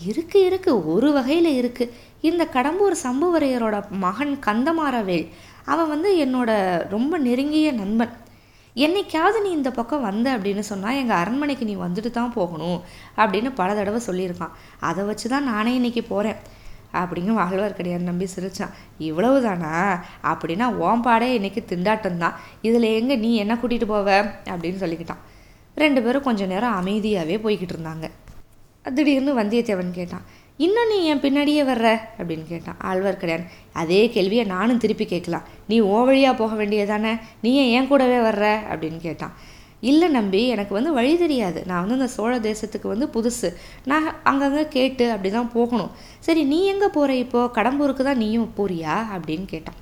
இருக்கு 0.00 0.44
இருக்கு 0.44 0.86
ஒரு 0.86 1.12
வகையில் 1.12 1.54
இருக்கு. 1.54 1.94
இந்த 2.20 2.48
கடம்பூர் 2.52 2.94
சம்புவரையரோட 3.02 3.88
மகன் 3.90 4.38
கந்தமாரவேல் 4.46 5.28
அவன் 5.64 5.88
வந்து 5.88 6.26
என்னோட 6.26 6.50
ரொம்ப 6.88 7.18
நெருங்கிய 7.18 7.72
நண்பன். 7.72 8.12
என்னைக்காவது 8.76 9.42
நீ 9.42 9.50
இந்த 9.50 9.70
பக்கம் 9.70 10.02
வந்த 10.02 10.38
அப்படின்னு 10.38 10.58
சொன்னால் 10.58 10.94
எங்கள் 10.94 11.16
அரண்மனைக்கு 11.16 11.64
நீ 11.64 11.74
வந்துட்டு 11.74 12.10
தான் 12.10 12.32
போகணும் 12.32 12.80
அப்படின்னு 13.16 13.50
பல 13.54 13.74
தடவை 13.74 14.00
சொல்லியிருக்கான். 14.06 14.54
அதை 14.80 15.04
வச்சு 15.04 15.28
தான் 15.28 15.44
நானே 15.44 15.74
இன்னைக்கு 15.74 16.02
போகிறேன் 16.02 16.36
அப்படிங்க 16.94 17.32
ஆழ்வார்க்கடியான் 17.44 18.08
நம்பி 18.10 18.26
சிரித்தான் 18.26 18.70
இவ்வளவு 18.98 19.42
தானா 19.42 20.04
அப்படின்னா 20.22 20.72
ஓம்பாடே 20.80 21.20
இன்னைக்கு 21.20 21.64
திண்டாட்டம் 21.68 22.16
தான் 22.16 22.34
இதில் 22.62 22.82
எங்கே 22.82 23.16
நீ 23.16 23.34
என்ன 23.34 23.54
கூட்டிகிட்டு 23.54 23.90
போவ? 23.92 24.30
அப்படின்னு 24.44 24.82
சொல்லிக்கிட்டான். 24.82 25.22
ரெண்டு 25.74 26.02
பேரும் 26.02 26.22
கொஞ்சம் 26.22 26.48
நேரம் 26.48 26.86
அமைதியாகவே 26.86 27.36
போய்கிட்டு 27.38 27.68
இருந்தாங்க. 27.74 28.10
திடீர்னு 28.94 29.42
வந்தியத்தேவன் 29.42 29.90
கேட்டான். 29.90 30.22
இன்னும் 30.56 30.88
நீ 30.88 31.04
என் 31.04 31.20
பின்னாடியே 31.20 31.70
வர்ற? 31.70 31.98
அப்படின்னு 32.18 32.46
கேட்டான் 32.46 32.76
ஆழ்வார்க்கடியான். 32.82 33.44
அதே 33.72 34.08
கேள்வியை 34.08 34.44
நானும் 34.44 34.78
திருப்பி 34.78 35.04
கேட்கலாம். 35.04 35.42
நீ 35.68 35.80
ஓ 35.80 36.04
வழியாக 36.04 36.36
போக 36.36 36.64
வேண்டியதானே 36.64 37.18
நீ 37.42 37.54
ஏன் 37.54 37.88
கூடவே 37.88 38.28
வர்ற? 38.28 38.58
அப்படின்னு 38.72 38.96
கேட்டான். 38.96 39.32
இல்லை 39.90 40.08
நம்பி 40.16 40.40
எனக்கு 40.54 40.72
வந்து 40.78 40.90
வழி 40.98 41.14
தெரியாது. 41.22 41.60
நான் 41.70 41.82
வந்து 41.84 41.98
இந்த 42.00 42.08
சோழ 42.16 42.32
தேசத்துக்கு 42.48 42.88
வந்து 42.92 43.06
புதுசு. 43.16 43.48
நான் 43.90 44.06
அங்கங்கே 44.30 44.64
கேட்டு 44.76 45.06
அப்படி 45.14 45.30
தான் 45.38 45.50
போகணும். 45.56 45.90
சரி 46.26 46.42
நீ 46.52 46.58
எங்கே 46.74 46.88
போகிற 46.98 47.14
இப்போது 47.24 47.52
கடம்பூருக்கு 47.58 48.04
தான் 48.10 48.22
நீயும் 48.24 48.52
போறியா? 48.58 48.94
அப்படின்னு 49.16 49.46
கேட்டான். 49.54 49.78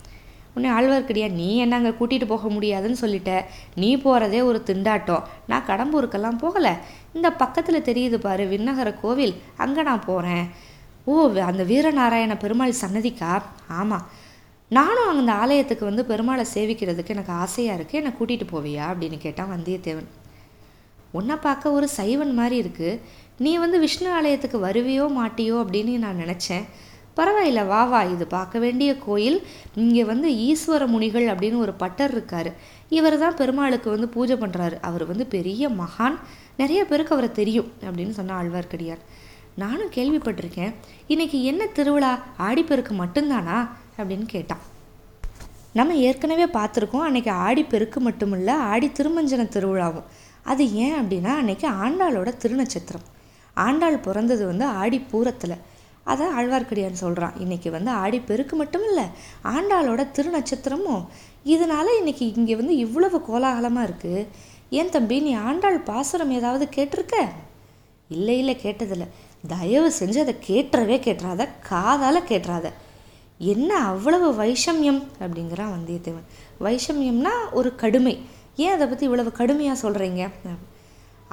உன்னை 0.57 0.71
ஆழ்வார்க்கடியா 0.77 1.29
நீ 1.41 1.51
என்ன 1.65 1.77
அங்கே 1.81 1.93
கூட்டிகிட்டு 1.99 2.27
போக 2.33 2.49
முடியாதுன்னு 2.57 2.99
சொல்லிட்ட? 3.03 3.35
நீ 3.83 3.91
போகிறதே 4.07 4.41
ஒரு 4.49 4.59
திண்டாட்டம். 4.71 5.27
நான் 5.51 5.69
கடம்பூருக்கெல்லாம் 5.71 6.43
போகலை. 6.43 6.75
இந்த 7.17 7.29
பக்கத்தில் 7.43 7.87
தெரியுது 7.89 8.19
பாரு 8.27 8.45
விண்ணகர 8.53 8.91
கோவில். 9.03 9.35
அங்கே 9.65 9.83
நான் 9.91 10.07
போகிறேன் 10.11 10.45
ஓ 11.11 11.15
அந்த 11.51 11.63
வீரநாராயண 11.71 12.33
பெருமாள் 12.43 12.81
சன்னதிக்கா? 12.83 13.31
ஆமாம் 13.81 14.05
நானும் 14.77 15.09
அந்த 15.21 15.33
ஆலயத்துக்கு 15.43 15.85
வந்து 15.89 16.03
பெருமாளை 16.11 16.45
சேவிக்கிறதுக்கு 16.55 17.15
எனக்கு 17.15 17.33
ஆசையாக 17.45 17.77
இருக்குது 17.79 17.99
என்னை 18.01 18.13
கூட்டிகிட்டு 18.19 18.47
போவியா? 18.53 18.85
அப்படின்னு 18.93 19.17
கேட்டான் 19.25 19.51
வந்தியத்தேவன் 19.55 20.09
உன்னை 21.19 21.37
பார்க்க 21.47 21.73
ஒரு 21.79 21.87
சைவன் 21.97 22.33
மாதிரி 22.39 22.57
இருக்குது 22.63 23.01
நீ 23.45 23.53
வந்து 23.65 23.79
விஷ்ணு 23.85 24.09
ஆலயத்துக்கு 24.19 24.59
வருவியோ 24.67 25.07
மாட்டியோ 25.19 25.57
அப்படின்னு 25.63 25.95
நான் 26.05 26.23
நினச்சேன். 26.25 26.65
பரவாயில்ல 27.19 27.63
வா 27.73 27.83
வா. 27.85 28.01
இது 28.15 28.25
பார்க்க 28.37 28.65
வேண்டிய 28.65 28.91
கோயில். 29.07 29.39
இங்கே 29.83 30.05
வந்து 30.13 30.29
ஈஸ்வர 30.47 30.87
முனிகள் 30.95 31.27
அப்படின்னு 31.33 31.59
ஒரு 31.65 31.75
பட்டர் 31.83 32.15
இருக்கார். 32.17 32.51
இவர் 32.99 33.19
தான் 33.25 33.39
பெருமாளுக்கு 33.41 33.91
வந்து 33.91 34.09
பூஜை 34.09 34.37
பண்ணுறாரு 34.45 34.79
அவர் 34.81 35.05
வந்து 35.07 35.27
பெரிய 35.37 35.69
மகான். 35.83 36.17
நிறைய 36.63 36.81
பேருக்கு 36.85 37.15
அவரை 37.17 37.31
தெரியும் 37.41 37.71
அப்படின்னு 37.87 38.15
சொன்ன 38.21 38.37
ஆழ்வார்க்கடியார் 38.41 39.05
நானும் 39.63 39.95
கேள்விப்பட்டிருக்கேன். 39.97 40.75
இன்னைக்கு 41.07 41.39
என்ன 41.51 41.63
திருவிழா? 41.79 42.13
ஆடிப்பெருக்கு 42.39 42.95
மட்டும்தானா? 43.05 43.59
அப்படின்னு 44.03 44.29
கேட்டான். 44.35 44.63
நம்ம 45.79 45.95
ஏற்கனவே 46.07 46.47
பார்த்துருக்கோம் 46.57 47.07
அன்றைக்கி 47.09 47.33
ஆடிப்பெருக்கு 47.45 47.99
மட்டும் 48.07 48.33
இல்லை 48.39 48.55
ஆடி 48.73 48.89
திருமஞ்சன 48.99 49.47
திருவிழாவும். 49.55 50.09
அது 50.53 50.63
ஏன் 50.85 50.97
அப்படின்னா 51.01 51.33
அன்றைக்கி 51.41 51.67
ஆண்டாளோட 51.85 52.31
திருநட்சத்திரம். 52.43 53.07
ஆண்டாள் 53.67 54.05
பிறந்தது 54.07 54.45
வந்து 54.51 54.65
ஆடி 54.81 54.99
பூரத்தில். 55.13 55.57
அதை 56.13 56.27
ஆழ்வார்க்கடியான் 56.39 57.03
சொல்கிறான் 57.03 57.35
இன்றைக்கி 57.43 57.71
வந்து 57.75 57.91
ஆடி 58.03 58.19
பெருக்கு 58.29 58.55
மட்டும் 58.61 58.85
இல்லை 58.89 59.05
ஆண்டாளோட 59.53 60.03
திருநட்சத்திரமும். 60.17 61.05
இதனால் 61.55 61.99
இன்றைக்கி 62.01 62.25
இங்கே 62.39 62.55
வந்து 62.61 62.77
இவ்வளவு 62.85 63.19
கோலாகலமாக 63.29 63.89
இருக்குது 63.89 64.27
ஏன் 64.79 64.93
தம்பி 64.97 65.17
நீ 65.27 65.33
ஆண்டாள் 65.49 65.79
பாசுரம் 65.91 66.35
ஏதாவது 66.39 66.65
கேட்டிருக்க? 66.77 67.17
இல்லை 68.17 68.37
இல்லை 68.43 68.55
கேட்டதில்லை. 68.63 69.09
தயவு 69.53 69.89
செஞ்சு 70.01 70.19
அதை 70.25 70.35
கேட்டுறவே 70.49 70.97
கேட்டுறாத 71.07 71.49
காதால் 71.69 72.29
கேட்டுறாத. 72.31 72.67
என்ன 73.53 73.71
அவ்வளவு 73.91 74.29
வைஷமியம் 74.43 75.03
அப்படிங்கிறான் 75.23 75.75
வந்தியத்தேவன். 75.77 76.29
வைஷமியம்னா 76.65 77.35
ஒரு 77.59 77.71
கடுமை. 77.83 78.15
ஏன் 78.63 78.75
அதை 78.75 78.87
பற்றி 78.87 79.05
இவ்வளவு 79.09 79.31
கடுமையாக 79.41 79.83
சொல்கிறீங்க 79.85 80.23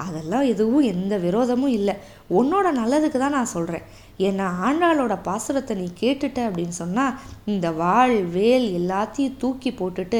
அதெல்லாம் 0.03 0.45
எதுவும் 0.51 0.85
எந்த 0.91 1.13
விரோதமும் 1.23 1.73
இல்லை. 1.77 1.93
உன்னோட 2.39 2.67
நல்லதுக்கு 2.79 3.17
தான் 3.21 3.35
நான் 3.37 3.53
சொல்கிறேன் 3.53 3.87
ஏன்னா 4.27 4.45
ஆண்டாளோட 4.67 5.13
பாசுரத்தை 5.25 5.73
நீ 5.79 5.87
கேட்டுட்ட 6.01 6.39
அப்படின்னு 6.47 6.75
சொன்னால் 6.81 7.17
இந்த 7.51 7.67
வாள் 7.81 8.15
வேல் 8.35 8.67
எல்லாத்தையும் 8.79 9.35
தூக்கி 9.41 9.71
போட்டுட்டு 9.71 10.19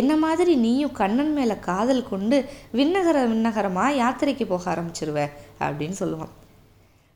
என்ன 0.00 0.12
மாதிரி 0.24 0.54
நீயும் 0.64 0.96
கண்ணன் 1.00 1.34
மேலே 1.38 1.56
காதல் 1.68 2.08
கொண்டு 2.12 2.38
விண்ணகர 2.78 3.26
விண்ணகரமாக 3.32 3.98
யாத்திரைக்கு 4.02 4.46
போக 4.52 4.64
ஆரம்பிச்சிருவ 4.74 5.18
அப்படின்னு 5.66 5.98
சொல்லுவான். 6.02 6.32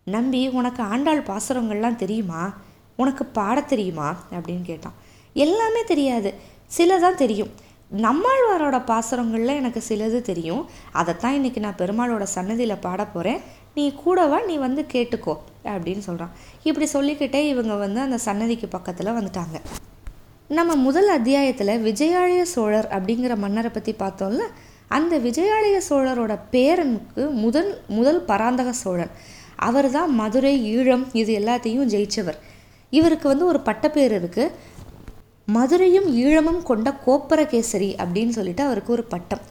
நம்பி 0.07 0.43
உனக்கு 0.61 0.83
ஆண்டாள் 0.83 1.29
பாசுரங்கள்லாம் 1.31 2.00
தெரியுமா? 2.05 2.43
உனக்கு 3.03 3.25
பாட 3.39 3.59
தெரியுமா? 3.73 4.09
அப்படின்னு 4.37 4.65
கேட்டான். 4.71 4.97
எல்லாமே 5.37 5.83
தெரியாது. 5.93 6.33
சில 6.79 6.99
தான் 7.05 7.21
தெரியும். 7.23 7.53
நம்மாழ்வாரோட 8.07 8.77
பாசுரங்களில் 8.91 9.59
எனக்கு 9.61 9.81
சிலது 9.89 10.21
தெரியும். 10.29 10.63
அதைத்தான் 11.01 11.35
இன்றைக்கி 11.39 11.61
நான் 11.65 11.81
பெருமாளோட 11.81 12.27
சன்னதியில் 12.37 12.83
பாட 12.87 13.03
போகிறேன் 13.07 13.41
நீ 13.75 13.85
கூடவா 14.03 14.39
நீ 14.51 14.55
வந்து 14.65 14.83
கேட்டுக்கோ 14.93 15.35
அப்படின்னு 15.73 16.03
சொல்கிறான் 16.09 16.33
இப்படி 16.69 16.87
சொல்லிக்கிட்டே 16.93 17.41
இவங்க 17.53 17.75
வந்து 17.85 18.01
அந்த 18.01 18.19
சன்னதிக்கு 18.27 18.67
பக்கத்தில் 18.77 19.17
வந்துட்டாங்க. 19.19 19.59
நம்ம 20.59 20.75
முதல் 20.87 21.11
அத்தியாயத்தில் 21.17 21.75
விஜயாலய 21.89 22.43
சோழர் 22.55 22.89
அப்படிங்கிற 22.97 23.35
மன்னரை 23.45 23.71
பற்றி 23.75 23.93
பார்த்தோம்ல? 23.99 24.47
அந்த 24.97 25.15
விஜயாலய 25.27 25.77
சோழரோட 25.89 26.33
பேரனுக்கு 26.55 27.25
முதல் 27.45 27.71
முதல் 27.99 28.21
பராந்தக 28.31 28.73
சோழன். 28.83 29.13
அவர் 29.69 29.89
தான் 29.91 30.11
மதுரை 30.21 30.55
ஈழம் 30.73 31.05
இது 31.21 31.33
எல்லாத்தையும் 31.39 31.89
ஜெயிச்சவர். 31.93 32.39
இவருக்கு 32.99 33.27
வந்து 33.33 33.47
ஒரு 33.53 33.61
பட்டப்பேர் 33.69 34.15
இருக்குது 34.19 34.55
மதுரையும் 35.55 36.09
ஈழமும் 36.23 36.63
கொண்ட 36.69 36.89
கோப்பரகேசரி 37.07 37.91
அப்படின்னு 38.03 38.35
சொல்லிட்டு 38.37 38.63
அவருக்கு 38.69 38.91
ஒரு 38.97 39.05
பட்டம். 39.15 39.43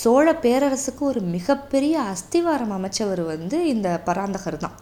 சோழ 0.00 0.26
பேரரசுக்கு 0.44 1.02
ஒரு 1.10 1.20
மிகப்பெரிய 1.34 1.94
அஸ்திவாரம் 2.12 2.74
அமைச்சவர் 2.76 3.22
வந்து 3.32 3.58
இந்த 3.72 3.88
பராந்தகர் 4.06 4.62
தான். 4.64 4.76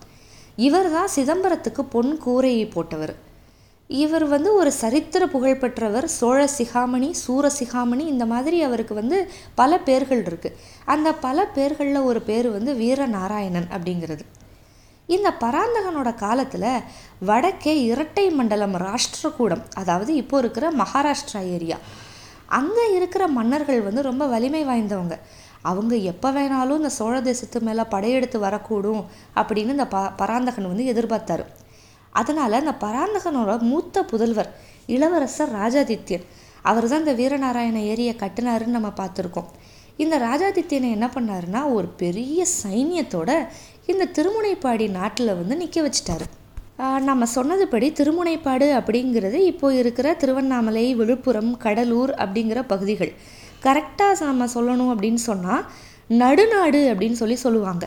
இவர் 0.67 0.89
தான் 0.95 1.13
சிதம்பரத்துக்கு 1.17 1.83
பொன் 1.95 2.13
கூரையை 2.25 2.65
போட்டவர். 2.75 3.15
இவர் 3.91 4.27
வந்து 4.35 4.51
ஒரு 4.61 4.71
சரித்திர 4.83 5.23
புகழ்பெற்றவர் 5.35 6.07
சோழ 6.19 6.41
சிகாமணி 6.59 7.11
சூர 7.25 7.51
சிகாமணி 7.59 8.05
இந்த 8.13 8.25
மாதிரி 8.33 8.59
அவருக்கு 8.69 8.95
வந்து 9.01 9.19
பல 9.61 9.79
பேர்கள் 9.89 10.23
இருக்குது 10.29 10.59
அந்த 10.95 11.09
பல 11.27 11.47
பேர்களில் 11.57 12.07
ஒரு 12.11 12.23
பேர் 12.29 12.49
வந்து 12.57 12.73
வீரநாராயணன் 12.83 13.69
அப்படிங்கிறது. 13.75 14.25
இந்த 15.15 15.29
பராந்தகனோட 15.45 16.11
காலத்தில் 16.25 16.69
வடக்கே 17.29 17.75
இரட்டை 17.91 18.27
மண்டலம் 18.39 18.77
ராஷ்டிரகூடம் 18.87 19.65
அதாவது 19.81 20.13
இப்போ 20.23 20.37
இருக்கிற 20.43 20.67
மகாராஷ்டிரா 20.83 21.41
ஏரியா. 21.57 21.79
அங்கே 22.59 22.85
இருக்கிற 22.97 23.25
மன்னர்கள் 23.39 23.87
வந்து 23.87 24.03
ரொம்ப 24.09 24.25
வலிமை 24.35 24.63
வாய்ந்தவங்க. 24.71 25.17
அவங்க 25.71 25.95
எப்போ 26.13 26.29
வேணாலும் 26.37 26.81
இந்த 26.81 26.91
சோழ 26.99 27.17
தேசத்து 27.29 27.59
மேலே 27.67 27.85
படையெடுத்து 27.95 28.39
வரக்கூடும் 28.47 29.03
அப்படின்னு 29.41 29.75
இந்த 29.77 29.87
ப 29.95 29.99
பராந்தகன் 30.21 30.71
வந்து 30.71 30.87
எதிர்பார்த்தாரு. 30.93 31.45
அதனால் 32.21 32.61
இந்த 32.63 32.75
பராந்தகனோட 32.85 33.53
மூத்த 33.71 34.05
புதல்வர் 34.13 34.51
இளவரசர் 34.95 35.53
ராஜாதித்யன் 35.61 36.27
அவர் 36.71 36.89
தான் 36.91 37.03
இந்த 37.05 37.15
வீரநாராயண 37.21 37.79
ஏரியை 37.93 38.15
கட்டினாருன்னு 38.23 38.77
நம்ம 38.79 38.91
பார்த்துருக்கோம். 39.01 39.49
இந்த 40.05 40.17
ராஜாதித்யனை 40.29 40.91
என்ன 40.97 41.07
பண்ணாருன்னா 41.15 41.61
ஒரு 41.77 41.89
பெரிய 42.03 42.45
சைன்யத்தோட 42.63 43.31
இந்த 43.91 44.05
திருமுனைப்பாடி 44.17 44.87
நாட்டில் 44.99 45.39
வந்து 45.41 45.55
நிற்க 45.63 45.79
வச்சிட்டாரு. 45.87 46.27
நம்ம 47.09 47.27
சொன்னதுபடி 47.35 47.89
திருமுனைப்பாடு 47.99 48.67
அப்படிங்கிறது 48.79 49.39
இப்போ 49.53 49.69
இருக்கிற 49.81 50.09
திருவண்ணாமலை 50.23 50.85
விழுப்புரம் 51.01 51.53
கடலூர் 51.65 52.13
அப்படிங்கிற 52.25 52.61
பகுதிகள். 52.73 53.13
கரெக்டாக 53.67 54.29
நம்ம 54.31 54.47
சொல்லணும் 54.55 54.93
அப்படின்னு 54.93 55.23
சொன்னால் 55.31 55.65
நடுநாடு 56.11 56.81
அப்படின்னு 56.93 57.19
சொல்லி 57.21 57.37
சொல்லுவாங்க. 57.43 57.85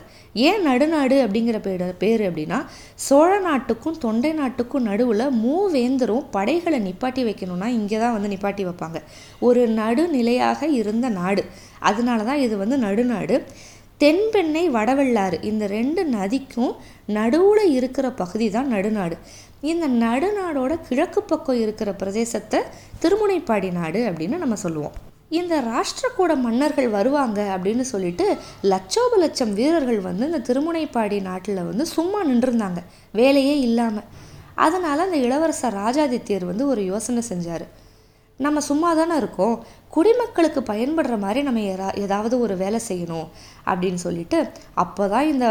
ஏன் 0.48 0.62
நடுநாடு 0.68 1.16
அப்படிங்கிற 1.26 1.58
பேர் 1.66 1.84
பேர் 2.04 2.24
அப்படின்னா 2.30 2.60
சோழ 3.06 3.32
நாட்டுக்கும் 3.40 3.98
தொண்டை 4.06 4.32
நாட்டுக்கும் 4.40 4.88
நடுவில் 4.90 5.26
மூவேந்தரும் 5.44 6.26
படைகளை 6.36 6.80
நிப்பாட்டி 6.88 7.24
வைக்கணும்னா 7.30 7.70
இங்கே 7.80 8.00
தான் 8.00 8.16
வந்து 8.18 8.32
நிப்பாட்டி 8.34 8.66
வைப்பாங்க. 8.70 9.02
ஒரு 9.48 9.64
நடுநிலையாக 9.80 10.70
இருந்த 10.82 11.10
நாடு. 11.22 11.44
அதனால 11.80 12.24
தான் 12.30 12.44
இது 12.48 12.58
வந்து 12.64 12.80
நடுநாடு. 12.88 13.38
தென்பெண்ணை 14.04 14.64
வடவெள்ளாறு 14.78 15.38
இந்த 15.50 15.66
ரெண்டு 15.78 16.02
நதிக்கும் 16.18 16.74
நடுவில் 17.18 17.74
இருக்கிற 17.78 18.08
பகுதி 18.22 18.50
தான் 18.50 18.72
நடுநாடு. 18.76 19.18
இந்த 19.72 19.86
நடுநாடோட 19.88 20.74
கிழக்கு 20.88 21.22
பக்கம் 21.24 21.62
இருக்கிற 21.66 21.92
பிரதேசத்தை 22.02 22.62
திருமுனைப்பாடி 23.04 23.72
நாடு 23.82 24.02
அப்படின்னு 24.10 24.38
நம்ம 24.44 24.58
சொல்லுவோம். 24.64 24.96
இந்த 25.30 25.62
ராஷ்டிரக்கூட 25.62 26.32
மன்னர்கள் 26.42 26.90
வருவாங்க 26.90 27.40
அப்படின்னு 27.56 27.82
சொல்லிட்டு 27.82 28.38
லட்சோப 28.62 29.18
லட்சம் 29.18 29.54
வீரர்கள் 29.54 30.00
வந்து 30.00 30.26
இந்த 30.26 30.42
திருமுனைப்பாடி 30.48 31.22
நாட்டில் 31.22 31.64
வந்து 31.64 31.86
சும்மா 31.86 32.26
நின்றுருந்தாங்க. 32.26 32.82
வேலையே 33.12 33.60
இல்லாமல் 33.60 34.04
அதனால் 34.56 35.00
அந்த 35.00 35.18
இளவரசர் 35.18 35.74
ராஜாதித்யர் 35.74 36.46
வந்து 36.46 36.68
ஒரு 36.68 36.86
யோசனை 36.86 37.24
செஞ்சார். 37.30 37.66
நம்ம 38.40 38.60
சும்மா 38.60 38.94
தானே 38.94 39.16
இருக்கோம். 39.16 39.64
குடிமக்களுக்கு 39.90 40.62
பயன்படுற 40.62 41.20
மாதிரி 41.20 41.42
நம்ம 41.42 41.60
எதா 41.60 41.96
ஏதாவது 41.96 42.40
ஒரு 42.40 42.58
வேலை 42.58 42.80
செய்யணும் 42.88 43.28
அப்படின்னு 43.66 43.94
சொல்லிட்டு 43.94 44.50
அப்போ 44.74 45.08
தான் 45.08 45.28
இந்த 45.28 45.48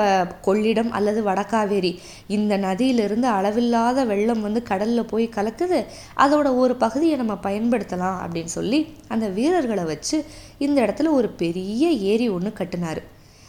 கொள்ளிடம் 0.46 0.90
அல்லது 0.90 1.20
வடகாவேரி 1.24 1.92
இந்த 2.26 2.56
நதியிலிருந்து 2.56 3.28
அளவில்லாத 3.28 4.04
வெள்ளம் 4.04 4.42
வந்து 4.42 4.62
கடலில் 4.62 5.04
போய் 5.04 5.28
கலக்குது 5.36 5.78
அதோட 6.16 6.56
ஒரு 6.56 6.76
பகுதியை 6.76 7.16
நம்ம 7.16 7.38
பயன்படுத்தலாம் 7.42 8.20
அப்படின்னு 8.24 8.54
சொல்லி 8.58 8.94
அந்த 9.08 9.28
வீரர்களை 9.28 9.84
வச்சு 9.84 10.24
இந்த 10.58 10.78
இடத்துல 10.86 11.10
ஒரு 11.10 11.28
பெரிய 11.28 11.90
ஏரி 11.90 12.28
ஒன்று 12.28 12.52
கட்டினார். 12.52 13.02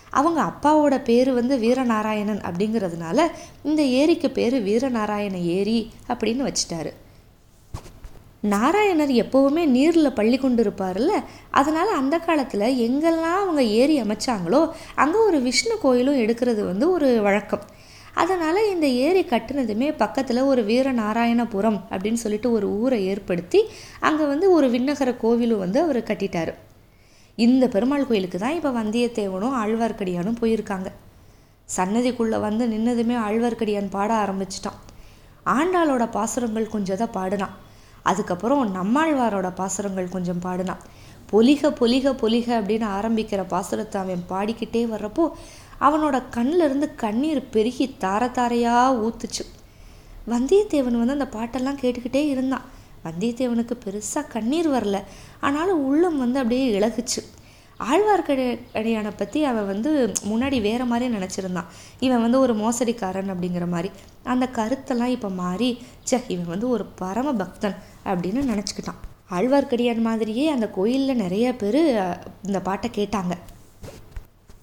அவங்க 0.09 0.41
அப்பாவோட 0.41 1.03
பேர் 1.03 1.33
வந்து 1.33 1.57
வீரநாராயணன் 1.57 2.43
அப்படிங்கிறதுனால 2.49 3.19
இந்த 3.63 3.81
ஏரிக்கு 3.83 4.31
பேர் 4.31 4.63
வீரநாராயண 4.63 5.41
ஏரி 5.59 5.91
அப்படின்னு 6.07 6.51
வச்சிட்டாரு. 6.51 6.91
நாராயணர் 8.53 9.13
எப்போவுமே 9.23 9.63
நீரில் 9.75 10.15
பள்ளி 10.17 10.37
கொண்டு 10.37 10.61
இருப்பார்ல 10.63 11.13
அதனால் 11.59 11.91
அந்த 11.99 12.15
காலத்தில் 12.25 12.65
எங்கெல்லாம் 12.87 13.39
அவங்க 13.43 13.63
ஏரி 13.81 13.95
அமைச்சாங்களோ 14.01 14.61
அங்கே 15.03 15.19
ஒரு 15.27 15.39
விஷ்ணு 15.47 15.75
கோயிலும் 15.83 16.21
எடுக்கிறது 16.23 16.61
வந்து 16.71 16.87
ஒரு 16.95 17.09
வழக்கம். 17.27 17.65
அதனால் 18.21 18.59
இந்த 18.73 18.87
ஏரி 19.05 19.21
கட்டினதுமே 19.31 19.87
பக்கத்தில் 20.01 20.47
ஒரு 20.51 20.61
வீரநாராயணபுரம் 20.69 21.79
அப்படின்னு 21.91 22.21
சொல்லிட்டு 22.23 22.49
ஒரு 22.57 22.67
ஊரை 22.81 22.99
ஏற்படுத்தி 23.13 23.61
அங்கே 24.09 24.25
வந்து 24.33 24.47
ஒரு 24.57 24.67
விண்ணகர 24.75 25.11
கோவிலும் 25.23 25.63
வந்து 25.63 25.79
அவர் 25.85 25.99
கட்டிட்டார். 26.09 26.53
இந்த 27.45 27.67
பெருமாள் 27.73 28.07
கோயிலுக்கு 28.09 28.39
தான் 28.43 28.57
இப்போ 28.59 28.71
வந்தியத்தேவனும் 28.81 29.57
ஆழ்வார்க்கடியானும் 29.63 30.39
போயிருக்காங்க. 30.41 30.89
சன்னதிக்குள்ளே 31.77 32.39
வந்து 32.47 32.63
நின்னதுமே 32.73 33.15
ஆழ்வார்க்கடியான் 33.27 33.93
பாட 33.95 34.11
ஆரம்பிச்சிட்டான். 34.23 34.79
ஆண்டாளோட 35.57 36.03
பாசுரங்கள் 36.15 36.73
கொஞ்சம் 36.73 36.99
தான் 37.01 37.15
பாடினான். 37.17 37.55
அதுக்கப்புறம் 38.11 38.63
நம்மாழ்வாரோட 38.75 39.49
பாசுரங்கள் 39.59 40.13
கொஞ்சம் 40.15 40.41
பாடினான். 40.45 40.81
பொலிக 41.31 41.69
பொலிக 41.79 42.11
பொலிக 42.23 42.49
அப்படின்னு 42.59 42.87
ஆரம்பிக்கிற 42.97 43.43
பாசுரத்தை 43.53 43.97
அவன் 43.97 44.25
பாடிக்கிட்டே 44.29 44.81
வர்றப்போ 44.93 45.25
அவனோட 45.81 46.17
கண்ணிலிருந்து 46.35 46.87
கண்ணீர் 46.95 47.49
பெருகி 47.49 47.85
தார 47.99 48.31
தாரையாக 48.31 48.97
ஊத்துச்சு. 49.05 49.43
வந்தியத்தேவன் 50.31 51.01
வந்து 51.01 51.17
அந்த 51.17 51.27
பாட்டெல்லாம் 51.37 51.81
கேட்டுக்கிட்டே 51.83 52.23
இருந்தான். 52.27 52.65
வந்தியத்தேவனுக்கு 53.05 53.75
பெருசாக 53.85 54.31
கண்ணீர் 54.35 54.69
வரல. 54.69 54.99
ஆனாலும் 55.41 55.85
உள்ளம் 55.85 56.17
வந்து 56.17 56.39
அப்படியே 56.39 56.65
இழகுச்சு. 56.79 57.21
ஆழ்வார்க்கடியானை 57.79 59.11
பற்றி 59.17 59.43
அவன் 59.43 59.65
வந்து 59.65 60.13
முன்னாடி 60.29 60.61
வேறு 60.61 60.85
மாதிரி 60.85 61.15
நினச்சிருந்தான் 61.15 61.71
இவன் 61.99 62.21
வந்து 62.21 62.39
ஒரு 62.39 62.53
மோசடிக்காரன் 62.55 63.31
அப்படிங்கிற 63.33 63.67
மாதிரி. 63.67 63.91
அந்த 64.23 64.49
கருத்தெல்லாம் 64.55 65.13
இப்போ 65.15 65.29
மாறி 65.29 65.69
சே 66.03 66.19
இவன் 66.27 66.51
வந்து 66.53 66.69
ஒரு 66.69 66.85
பரம 66.85 67.33
பக்தன் 67.33 67.75
அப்படின்னு 68.05 68.43
நினச்சிக்கிட்டான். 68.51 69.01
ஆழ்வார்க்கடியான் 69.31 70.01
மாதிரியே 70.01 70.47
அந்த 70.47 70.69
கோயிலில் 70.69 71.21
நிறைய 71.23 71.55
பேர் 71.55 71.81
இந்த 72.45 72.61
பாட்டை 72.63 72.89
கேட்டாங்க. 72.95 73.35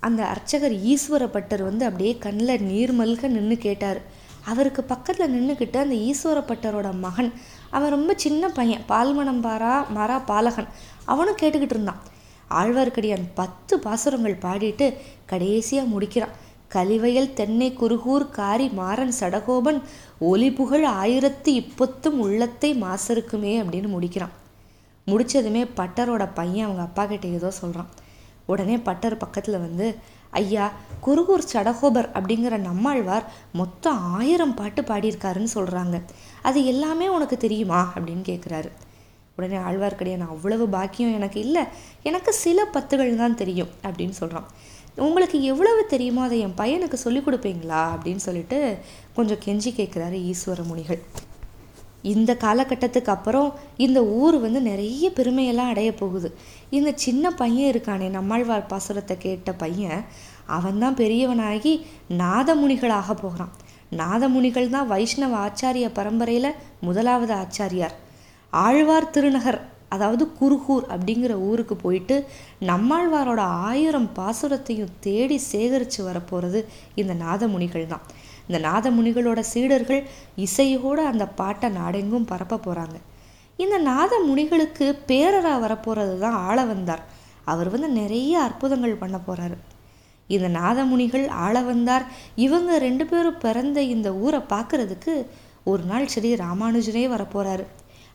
அந்த 0.01 0.27
அர்ச்சகர் 0.27 0.73
ஈஸ்வரப்பட்டர் 0.73 1.63
வந்து 1.63 1.85
அப்படியே 1.85 2.19
கண்ணில் 2.19 2.63
நீர் 2.63 2.93
மல்க 3.01 3.29
நின்று 3.29 3.59
கேட்டார். 3.59 4.01
அவருக்கு 4.45 4.83
பக்கத்தில் 4.83 5.35
நின்றுக்கிட்டு 5.35 5.77
அந்த 5.77 5.97
ஈஸ்வரப்பட்டரோட 6.09 6.99
மகன் 6.99 7.33
அவன் 7.71 7.91
ரொம்ப 7.91 8.13
சின்ன 8.17 8.49
பையன் 8.49 8.83
பால்மணம் 8.89 9.43
பாரா 9.43 9.75
மாறா 9.89 10.19
பாலகன் 10.19 10.69
அவனும் 11.05 11.39
கேட்டுக்கிட்டு 11.43 11.77
இருந்தான். 11.77 12.01
ஆழ்வார்க்கடியான் 12.61 13.27
பத்து 13.35 13.75
பாசுரங்கள் 13.79 14.43
பாடிட்டு 14.43 14.87
கடைசியாக 15.27 15.93
முடிக்கிறான். 15.93 16.37
கலிவயல் 16.69 17.35
தென்னை 17.39 17.69
குருகூர் 17.81 18.27
காரி 18.31 18.69
மாறன் 18.69 19.15
சடகோபன் 19.21 19.81
ஒலி 20.19 20.51
புகழ் 20.53 20.87
ஆயிரத்து 21.01 21.53
இப்பத்தும் 21.63 22.21
உள்ளத்தை 22.25 22.71
மாசருக்குமே 22.83 23.53
அப்படின்னு 23.63 23.91
முடிக்கிறான். 23.97 24.35
முடிச்சதுமே 25.07 25.63
பட்டரோட 25.77 26.25
பையன் 26.35 26.67
அவங்க 26.67 26.83
அப்பா 26.83 27.05
கிட்ட 27.05 27.27
ஏதோ 27.39 27.51
சொல்கிறான் 27.51 27.91
உடனே 28.47 28.77
பட்டர் 28.79 29.17
பக்கத்தில் 29.17 29.59
வந்து 29.59 29.87
ஐயா 30.31 30.67
குருகூர் 31.07 31.51
சடகோபர் 31.53 32.09
அப்படிங்கிற 32.15 32.57
நம்மாழ்வார் 32.59 33.27
மொத்தம் 33.53 33.99
ஆயிரம் 34.19 34.55
பாட்டு 34.55 34.83
பாடியிருக்காருன்னு 34.83 35.53
சொல்கிறாங்க 35.55 35.97
அது 36.43 36.65
எல்லாமே 36.65 37.09
உனக்கு 37.09 37.37
தெரியுமா? 37.37 37.81
அப்படின்னு 37.95 38.25
கேட்குறாரு 38.31 38.71
உடனே 39.37 39.57
ஆழ்வார்க்கடியான் 39.57 40.33
அவ்வளவு 40.35 40.65
பாக்கியம் 40.69 41.15
எனக்கு 41.15 41.41
இல்லை 41.41 41.63
எனக்கு 42.03 42.33
சில 42.33 42.65
பத்துகள் 42.73 43.17
தான் 43.17 43.37
தெரியும் 43.37 43.71
அப்படின்னு 43.83 44.17
சொல்கிறான் 44.21 44.49
உங்களுக்கு 44.97 45.43
எவ்வளவு 45.43 45.87
தெரியுமோ 45.87 46.23
அதை 46.23 46.39
என் 46.39 46.59
பையனுக்கு 46.59 46.95
சொல்லிக் 46.95 47.27
கொடுப்பீங்களா 47.29 47.83
அப்படின்னு 47.93 48.17
சொல்லிட்டு 48.17 48.79
கொஞ்சம் 49.15 49.43
கெஞ்சி 49.45 49.71
கேட்குறாரு 49.77 50.17
ஈஸ்வர 50.31 50.65
முனிகள். 50.67 51.01
இந்த 52.03 52.35
காலகட்டத்துக்கு 52.35 53.09
அப்புறம் 53.09 53.55
இந்த 53.77 54.05
ஊர் 54.05 54.41
வந்து 54.41 54.61
நிறைய 54.61 55.11
பெருமையெல்லாம் 55.11 55.69
அடைய 55.69 55.95
போகுது. 55.95 56.29
இந்த 56.71 56.93
சின்ன 56.95 57.31
பையன் 57.31 57.71
இருக்கானே 57.75 58.09
நம்மாழ்வார் 58.11 58.71
பாசுரத்தை 58.71 59.17
கேட்ட 59.19 59.53
பையன் 59.53 60.05
அவன்தான் 60.47 60.95
பெரியவனாகி 60.95 61.85
நாதமுனிகளாக 62.19 63.13
போகிறான். 63.21 63.53
நாதமுனிகள் 63.97 64.69
தான் 64.69 64.87
வைஷ்ணவ 64.87 65.35
ஆச்சாரிய 65.47 65.89
பரம்பரையில் 65.95 66.59
முதலாவது 66.81 67.35
ஆச்சாரியார். 67.35 67.97
ஆழ்வார் 68.53 69.11
திருநகர் 69.11 69.61
அதாவது 69.89 70.33
குருகூர் 70.41 70.85
அப்படிங்கிற 70.89 71.33
ஊருக்கு 71.41 71.77
போயிட்டு 71.77 72.27
நம்மாழ்வாரோட 72.61 73.41
ஆயிரம் 73.41 74.11
பாசுரத்தையும் 74.17 74.89
தேடி 75.01 75.39
சேகரித்து 75.39 76.05
வரப்போகிறது 76.05 76.69
இந்த 76.95 77.15
நாதமுனிகள் 77.15 77.87
தான். 77.87 78.01
இந்த 78.49 78.59
நாதமுனிகளோட 78.59 79.41
சீடர்கள் 79.41 80.07
இசையோடு 80.37 81.05
அந்த 81.07 81.27
பாட்டை 81.27 81.71
நாடெங்கும் 81.71 82.25
பரப்ப 82.25 82.57
போகிறாங்க 82.57 82.97
இந்த 83.57 83.79
நாதமுனிகளுக்கு 83.79 84.97
பேரரா 85.07 85.59
வரப்போகிறது 85.59 86.19
தான் 86.19 86.33
ஆள 86.33 86.65
வந்தார் 86.65 87.03
அவர் 87.45 87.71
வந்து 87.71 87.89
நிறைய 87.89 88.41
அற்புதங்கள் 88.41 88.99
பண்ண 88.99 89.19
போகிறாரு 89.19 89.57
இந்த 90.29 90.49
நாதமுனிகள் 90.49 91.29
ஆள 91.29 91.61
வந்தார் 91.61 92.05
இவங்க 92.37 92.79
ரெண்டு 92.79 93.07
பேரும் 93.07 93.39
பிறந்த 93.39 93.83
இந்த 93.83 94.15
ஊரை 94.15 94.39
பார்க்குறதுக்கு 94.39 95.27
ஒரு 95.65 95.83
நாள் 95.85 96.07
ஸ்ரீ 96.07 96.35
ராமானுஜனே 96.35 97.09
வரப்போகிறாரு 97.09 97.65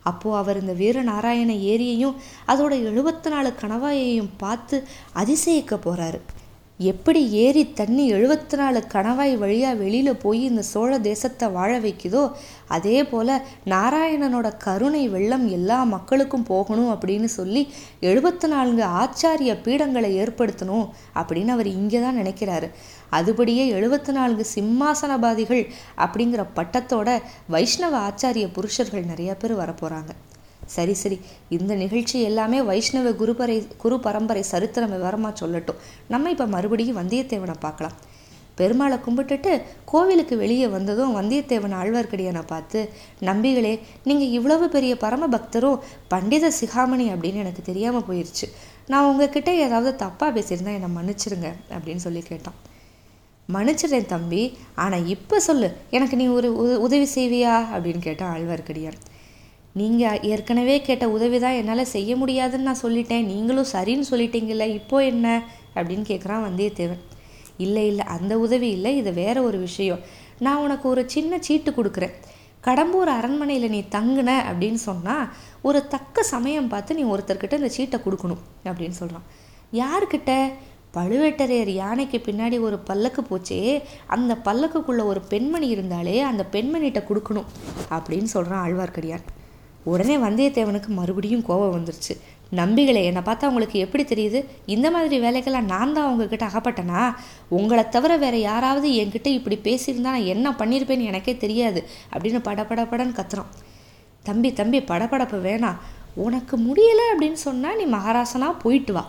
அப்போது 0.04 0.38
அவர் 0.38 0.62
இந்த 0.62 0.74
வீரநாராயண 0.74 1.54
ஏரியையும் 1.68 2.18
அதோட 2.48 2.74
எழுபத்தி 2.84 3.30
நாலு 3.30 3.52
கணவாயையும் 3.62 4.34
பார்த்து 4.38 4.78
அதிசயிக்க 5.16 5.76
போகிறாரு 5.76 6.20
எப்படி 6.80 7.32
ஏரி 7.32 7.74
தண்ணி 7.74 8.14
எழுபத்தி 8.14 8.56
நாலு 8.56 8.84
கணவாய் 8.94 9.38
வழியாக 9.38 9.76
வெளியில் 9.76 10.16
போய் 10.16 10.44
இந்த 10.44 10.62
சோழ 10.62 11.00
தேசத்தை 11.00 11.50
வாழ 11.50 11.80
வைக்குதோ 11.80 12.32
அதே 12.68 13.04
போல் 13.04 13.42
நாராயணனோட 13.66 14.58
கருணை 14.58 15.10
வெள்ளம் 15.10 15.50
எல்லா 15.50 15.84
மக்களுக்கும் 15.84 16.44
போகணும் 16.44 16.96
அப்படின்னு 16.96 17.26
சொல்லி 17.26 17.68
எழுபத்தி 18.02 18.48
நான்கு 18.48 18.84
ஆச்சாரிய 18.84 19.58
பீடங்களை 19.64 20.12
ஏற்படுத்தணும் 20.18 20.86
அப்படின்னு 21.16 21.48
அவர் 21.48 21.68
இங்கே 21.68 22.02
தான் 22.02 22.18
நினைக்கிறாரு. 22.18 22.70
அதுபடியே 23.12 23.66
எழுபத்தி 23.74 24.12
நான்கு 24.12 24.46
சிம்மாசனபாதிகள் 24.56 25.66
அப்படிங்கிற 25.98 26.46
பட்டத்தோட 26.56 27.20
வைஷ்ணவ 27.48 28.10
ஆச்சாரிய 28.10 28.54
புருஷர்கள் 28.54 29.04
நிறைய 29.04 29.34
பேர் 29.34 29.56
வரப்போகிறாங்க 29.56 30.14
சரி 30.76 30.94
சரி. 31.02 31.18
இந்த 31.58 31.76
நிகழ்ச்சி 31.76 32.18
எல்லாமே 32.30 32.60
வைஷ்ணவ 32.70 33.12
குருபரை 33.22 33.58
குரு 33.84 33.98
பரம்பரை 34.06 34.44
சரித்திரம் 34.52 34.94
விவரமாக 34.96 35.34
சொல்லட்டும். 35.42 35.82
நம்ம 36.14 36.30
இப்போ 36.36 36.48
மறுபடியும் 36.56 37.00
வந்தியத்தேவனை 37.02 37.58
பார்க்கலாம். 37.66 37.98
பெருமாளை 38.60 38.98
கும்பிட்டுட்டு 39.06 39.52
கோவிலுக்கு 39.92 40.36
வெளியே 40.38 40.68
வந்ததும் 40.68 41.16
வந்தியத்தேவன் 41.18 41.76
ஆழ்வார்க்கடியானை 41.82 42.42
பார்த்து 42.46 42.80
நம்பிகளே 43.30 43.74
நீங்கள் 44.04 44.34
இவ்வளவு 44.38 44.68
பெரிய 44.76 44.94
பரம 45.04 45.28
பக்தரும் 45.36 45.82
பண்டித 46.14 46.52
சிகாமணி 46.60 47.06
அப்படின்னு 47.14 47.44
எனக்கு 47.44 47.64
தெரியாமல் 47.70 48.08
போயிடுச்சு 48.08 48.48
நான் 48.92 49.10
உங்ககிட்ட 49.10 49.52
ஏதாவது 49.66 49.92
தப்பாக 50.06 50.32
பேசியிருந்தா 50.38 50.74
என்னை 50.78 50.90
மன்னிச்சிருங்க 50.98 51.50
அப்படின்னு 51.76 52.04
சொல்லி 52.06 52.22
கேட்டான். 52.22 52.58
மன்னிச்சிடுறேன் 53.50 54.12
தம்பி 54.14 54.42
ஆனால் 54.84 55.06
இப்போ 55.16 55.40
சொல்லு. 55.40 55.70
எனக்கு 55.98 56.16
நீ 56.16 56.26
ஒரு 56.38 56.50
உதவி 56.86 57.08
செய்வியா? 57.16 57.54
அப்படின்னு 57.74 58.02
கேட்டான் 58.08 58.34
ஆழ்வார்க்கடியான். 58.36 58.98
நீங்கள் 59.80 60.22
ஏற்கனவே 60.32 60.76
கேட்ட 60.82 61.06
உதவி 61.16 61.38
தான் 61.40 61.58
என்னால் 61.60 61.92
செய்ய 61.96 62.12
முடியாதுன்னு 62.16 62.68
நான் 62.70 62.84
சொல்லிட்டேன். 62.84 63.28
நீங்களும் 63.32 63.72
சரின்னு 63.74 64.10
சொல்லிட்டீங்கல்ல 64.12 64.66
இப்போ 64.80 64.98
என்ன? 65.12 65.28
அப்படின்னு 65.76 66.06
கேட்குறான் 66.12 66.46
வந்தியத்தேவன். 66.48 67.02
இல்லை 67.66 67.84
இல்லை 67.88 68.06
அந்த 68.16 68.34
உதவி 68.46 68.70
இல்லை 68.70 68.92
இது 68.98 69.14
வேற 69.24 69.38
ஒரு 69.42 69.60
விஷயம். 69.68 70.02
நான் 70.40 70.64
உனக்கு 70.66 70.86
ஒரு 70.90 71.04
சின்ன 71.16 71.40
சீட்டு 71.40 71.72
கொடுக்குறேன். 71.72 72.16
கடம்பூர் 72.68 73.10
அரண்மனையில் 73.18 73.74
நீ 73.74 73.82
தங்குன 73.96 74.30
அப்படின்னு 74.50 74.80
சொன்னால் 74.90 75.28
ஒரு 75.62 75.80
தக்க 75.88 76.24
சமயம் 76.32 76.72
பார்த்து 76.72 76.98
நீ 77.00 77.04
ஒருத்தர்கிட்ட 77.14 77.62
இந்த 77.62 77.72
சீட்டை 77.78 77.98
கொடுக்கணும் 78.06 78.42
அப்படின்னு 78.66 78.98
சொல்கிறான் 79.02 79.28
யாருக்கிட்ட 79.72 80.32
பழுவேட்டரையர் 80.98 81.72
யானைக்கு 81.82 82.18
பின்னாடி 82.26 82.58
ஒரு 82.68 82.78
பல்லக்கு 82.90 83.22
போச்சே 83.22 83.62
அந்த 84.16 84.34
பல்லக்குக்குள்ளே 84.46 85.04
ஒரு 85.06 85.22
பெண்மணி 85.34 85.68
இருந்தாலே 85.68 86.16
அந்த 86.22 86.44
பெண்மணிகிட்ட 86.52 87.02
கொடுக்கணும் 87.10 87.50
அப்படின்னு 87.90 88.30
சொல்கிறான் 88.36 88.64
ஆழ்வார்க்கடியான். 88.64 89.26
உடனே 89.92 90.16
வந்தியத்தேவனுக்கு 90.18 90.90
மறுபடியும் 91.00 91.46
கோபம் 91.50 91.76
வந்துருச்சு. 91.76 92.14
நம்பிகளை 92.60 93.00
என்னை 93.06 93.22
பார்த்தா 93.22 93.50
உங்களுக்கு 93.52 93.78
எப்படி 93.86 94.04
தெரியுது? 94.04 94.40
இந்த 94.66 94.88
மாதிரி 94.92 95.16
வேலைக்கெல்லாம் 95.26 95.70
நான் 95.72 95.94
தான் 95.94 96.10
உங்ககிட்ட 96.12 96.46
அகப்பட்டனா? 96.46 97.02
உங்களை 97.58 97.84
தவிர 97.96 98.12
வேற 98.18 98.36
யாராவது 98.50 98.90
என்கிட்ட 99.02 99.30
இப்படி 99.38 99.58
பேசியிருந்தா 99.68 100.10
நான் 100.10 100.30
என்ன 100.34 100.52
பண்ணியிருப்பேன்னு 100.60 101.10
எனக்கே 101.12 101.34
தெரியாது 101.44 101.82
அப்படின்னு 102.14 102.42
படபடப்படன்னு 102.50 103.18
கத்துறான். 103.20 103.52
தம்பி 104.24 104.50
தம்பி 104.60 104.80
படபடப்பு 104.92 105.40
வேணாம் 105.48 105.82
உனக்கு 106.26 106.56
முடியலை 106.68 107.06
அப்படின்னு 107.12 107.40
சொன்னால் 107.48 107.80
நீ 107.80 107.86
மகாராசனாக 107.96 108.62
போயிட்டு 108.64 108.94
வா. 108.94 109.04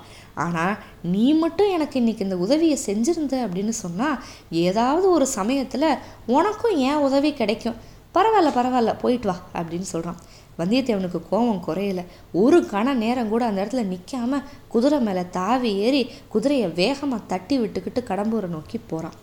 ஆனால் 0.44 0.74
நீ 1.12 1.26
மட்டும் 1.42 1.70
எனக்கு 1.76 1.96
இன்றைக்கி 2.00 2.24
இந்த 2.26 2.38
உதவியை 2.46 2.76
செஞ்சுருந்த 2.86 3.36
அப்படின்னு 3.44 3.74
சொன்னால் 3.84 4.18
ஏதாவது 4.64 5.06
ஒரு 5.16 5.26
சமயத்தில் 5.38 5.88
உனக்கும் 6.36 6.76
ஏன் 6.88 7.04
உதவி 7.06 7.32
கிடைக்கும். 7.40 7.78
பரவாயில்ல 8.16 8.50
பரவாயில்ல 8.58 8.92
போயிட்டு 9.02 9.28
வா 9.30 9.36
அப்படின்னு 9.58 9.88
சொல்கிறான் 9.94 10.20
வந்தியத்தேவனுக்கு 10.58 11.20
கோபம் 11.30 11.64
குறையல. 11.66 12.04
ஒரு 12.32 12.60
கண 12.72 12.94
நேரம் 12.94 13.28
கூட 13.28 13.44
அந்த 13.46 13.64
இடத்துல 13.64 13.84
நிற்காம 13.92 14.42
குதிரை 14.68 15.00
மேலே 15.00 15.24
தாவி 15.30 15.72
ஏறி 15.78 16.10
குதிரையை 16.28 16.68
வேகமாக 16.68 17.22
தட்டி 17.26 17.58
விட்டுக்கிட்டு 17.58 18.00
கடம்பூரை 18.10 18.48
நோக்கி 18.48 18.78
போகிறான் 18.78 19.18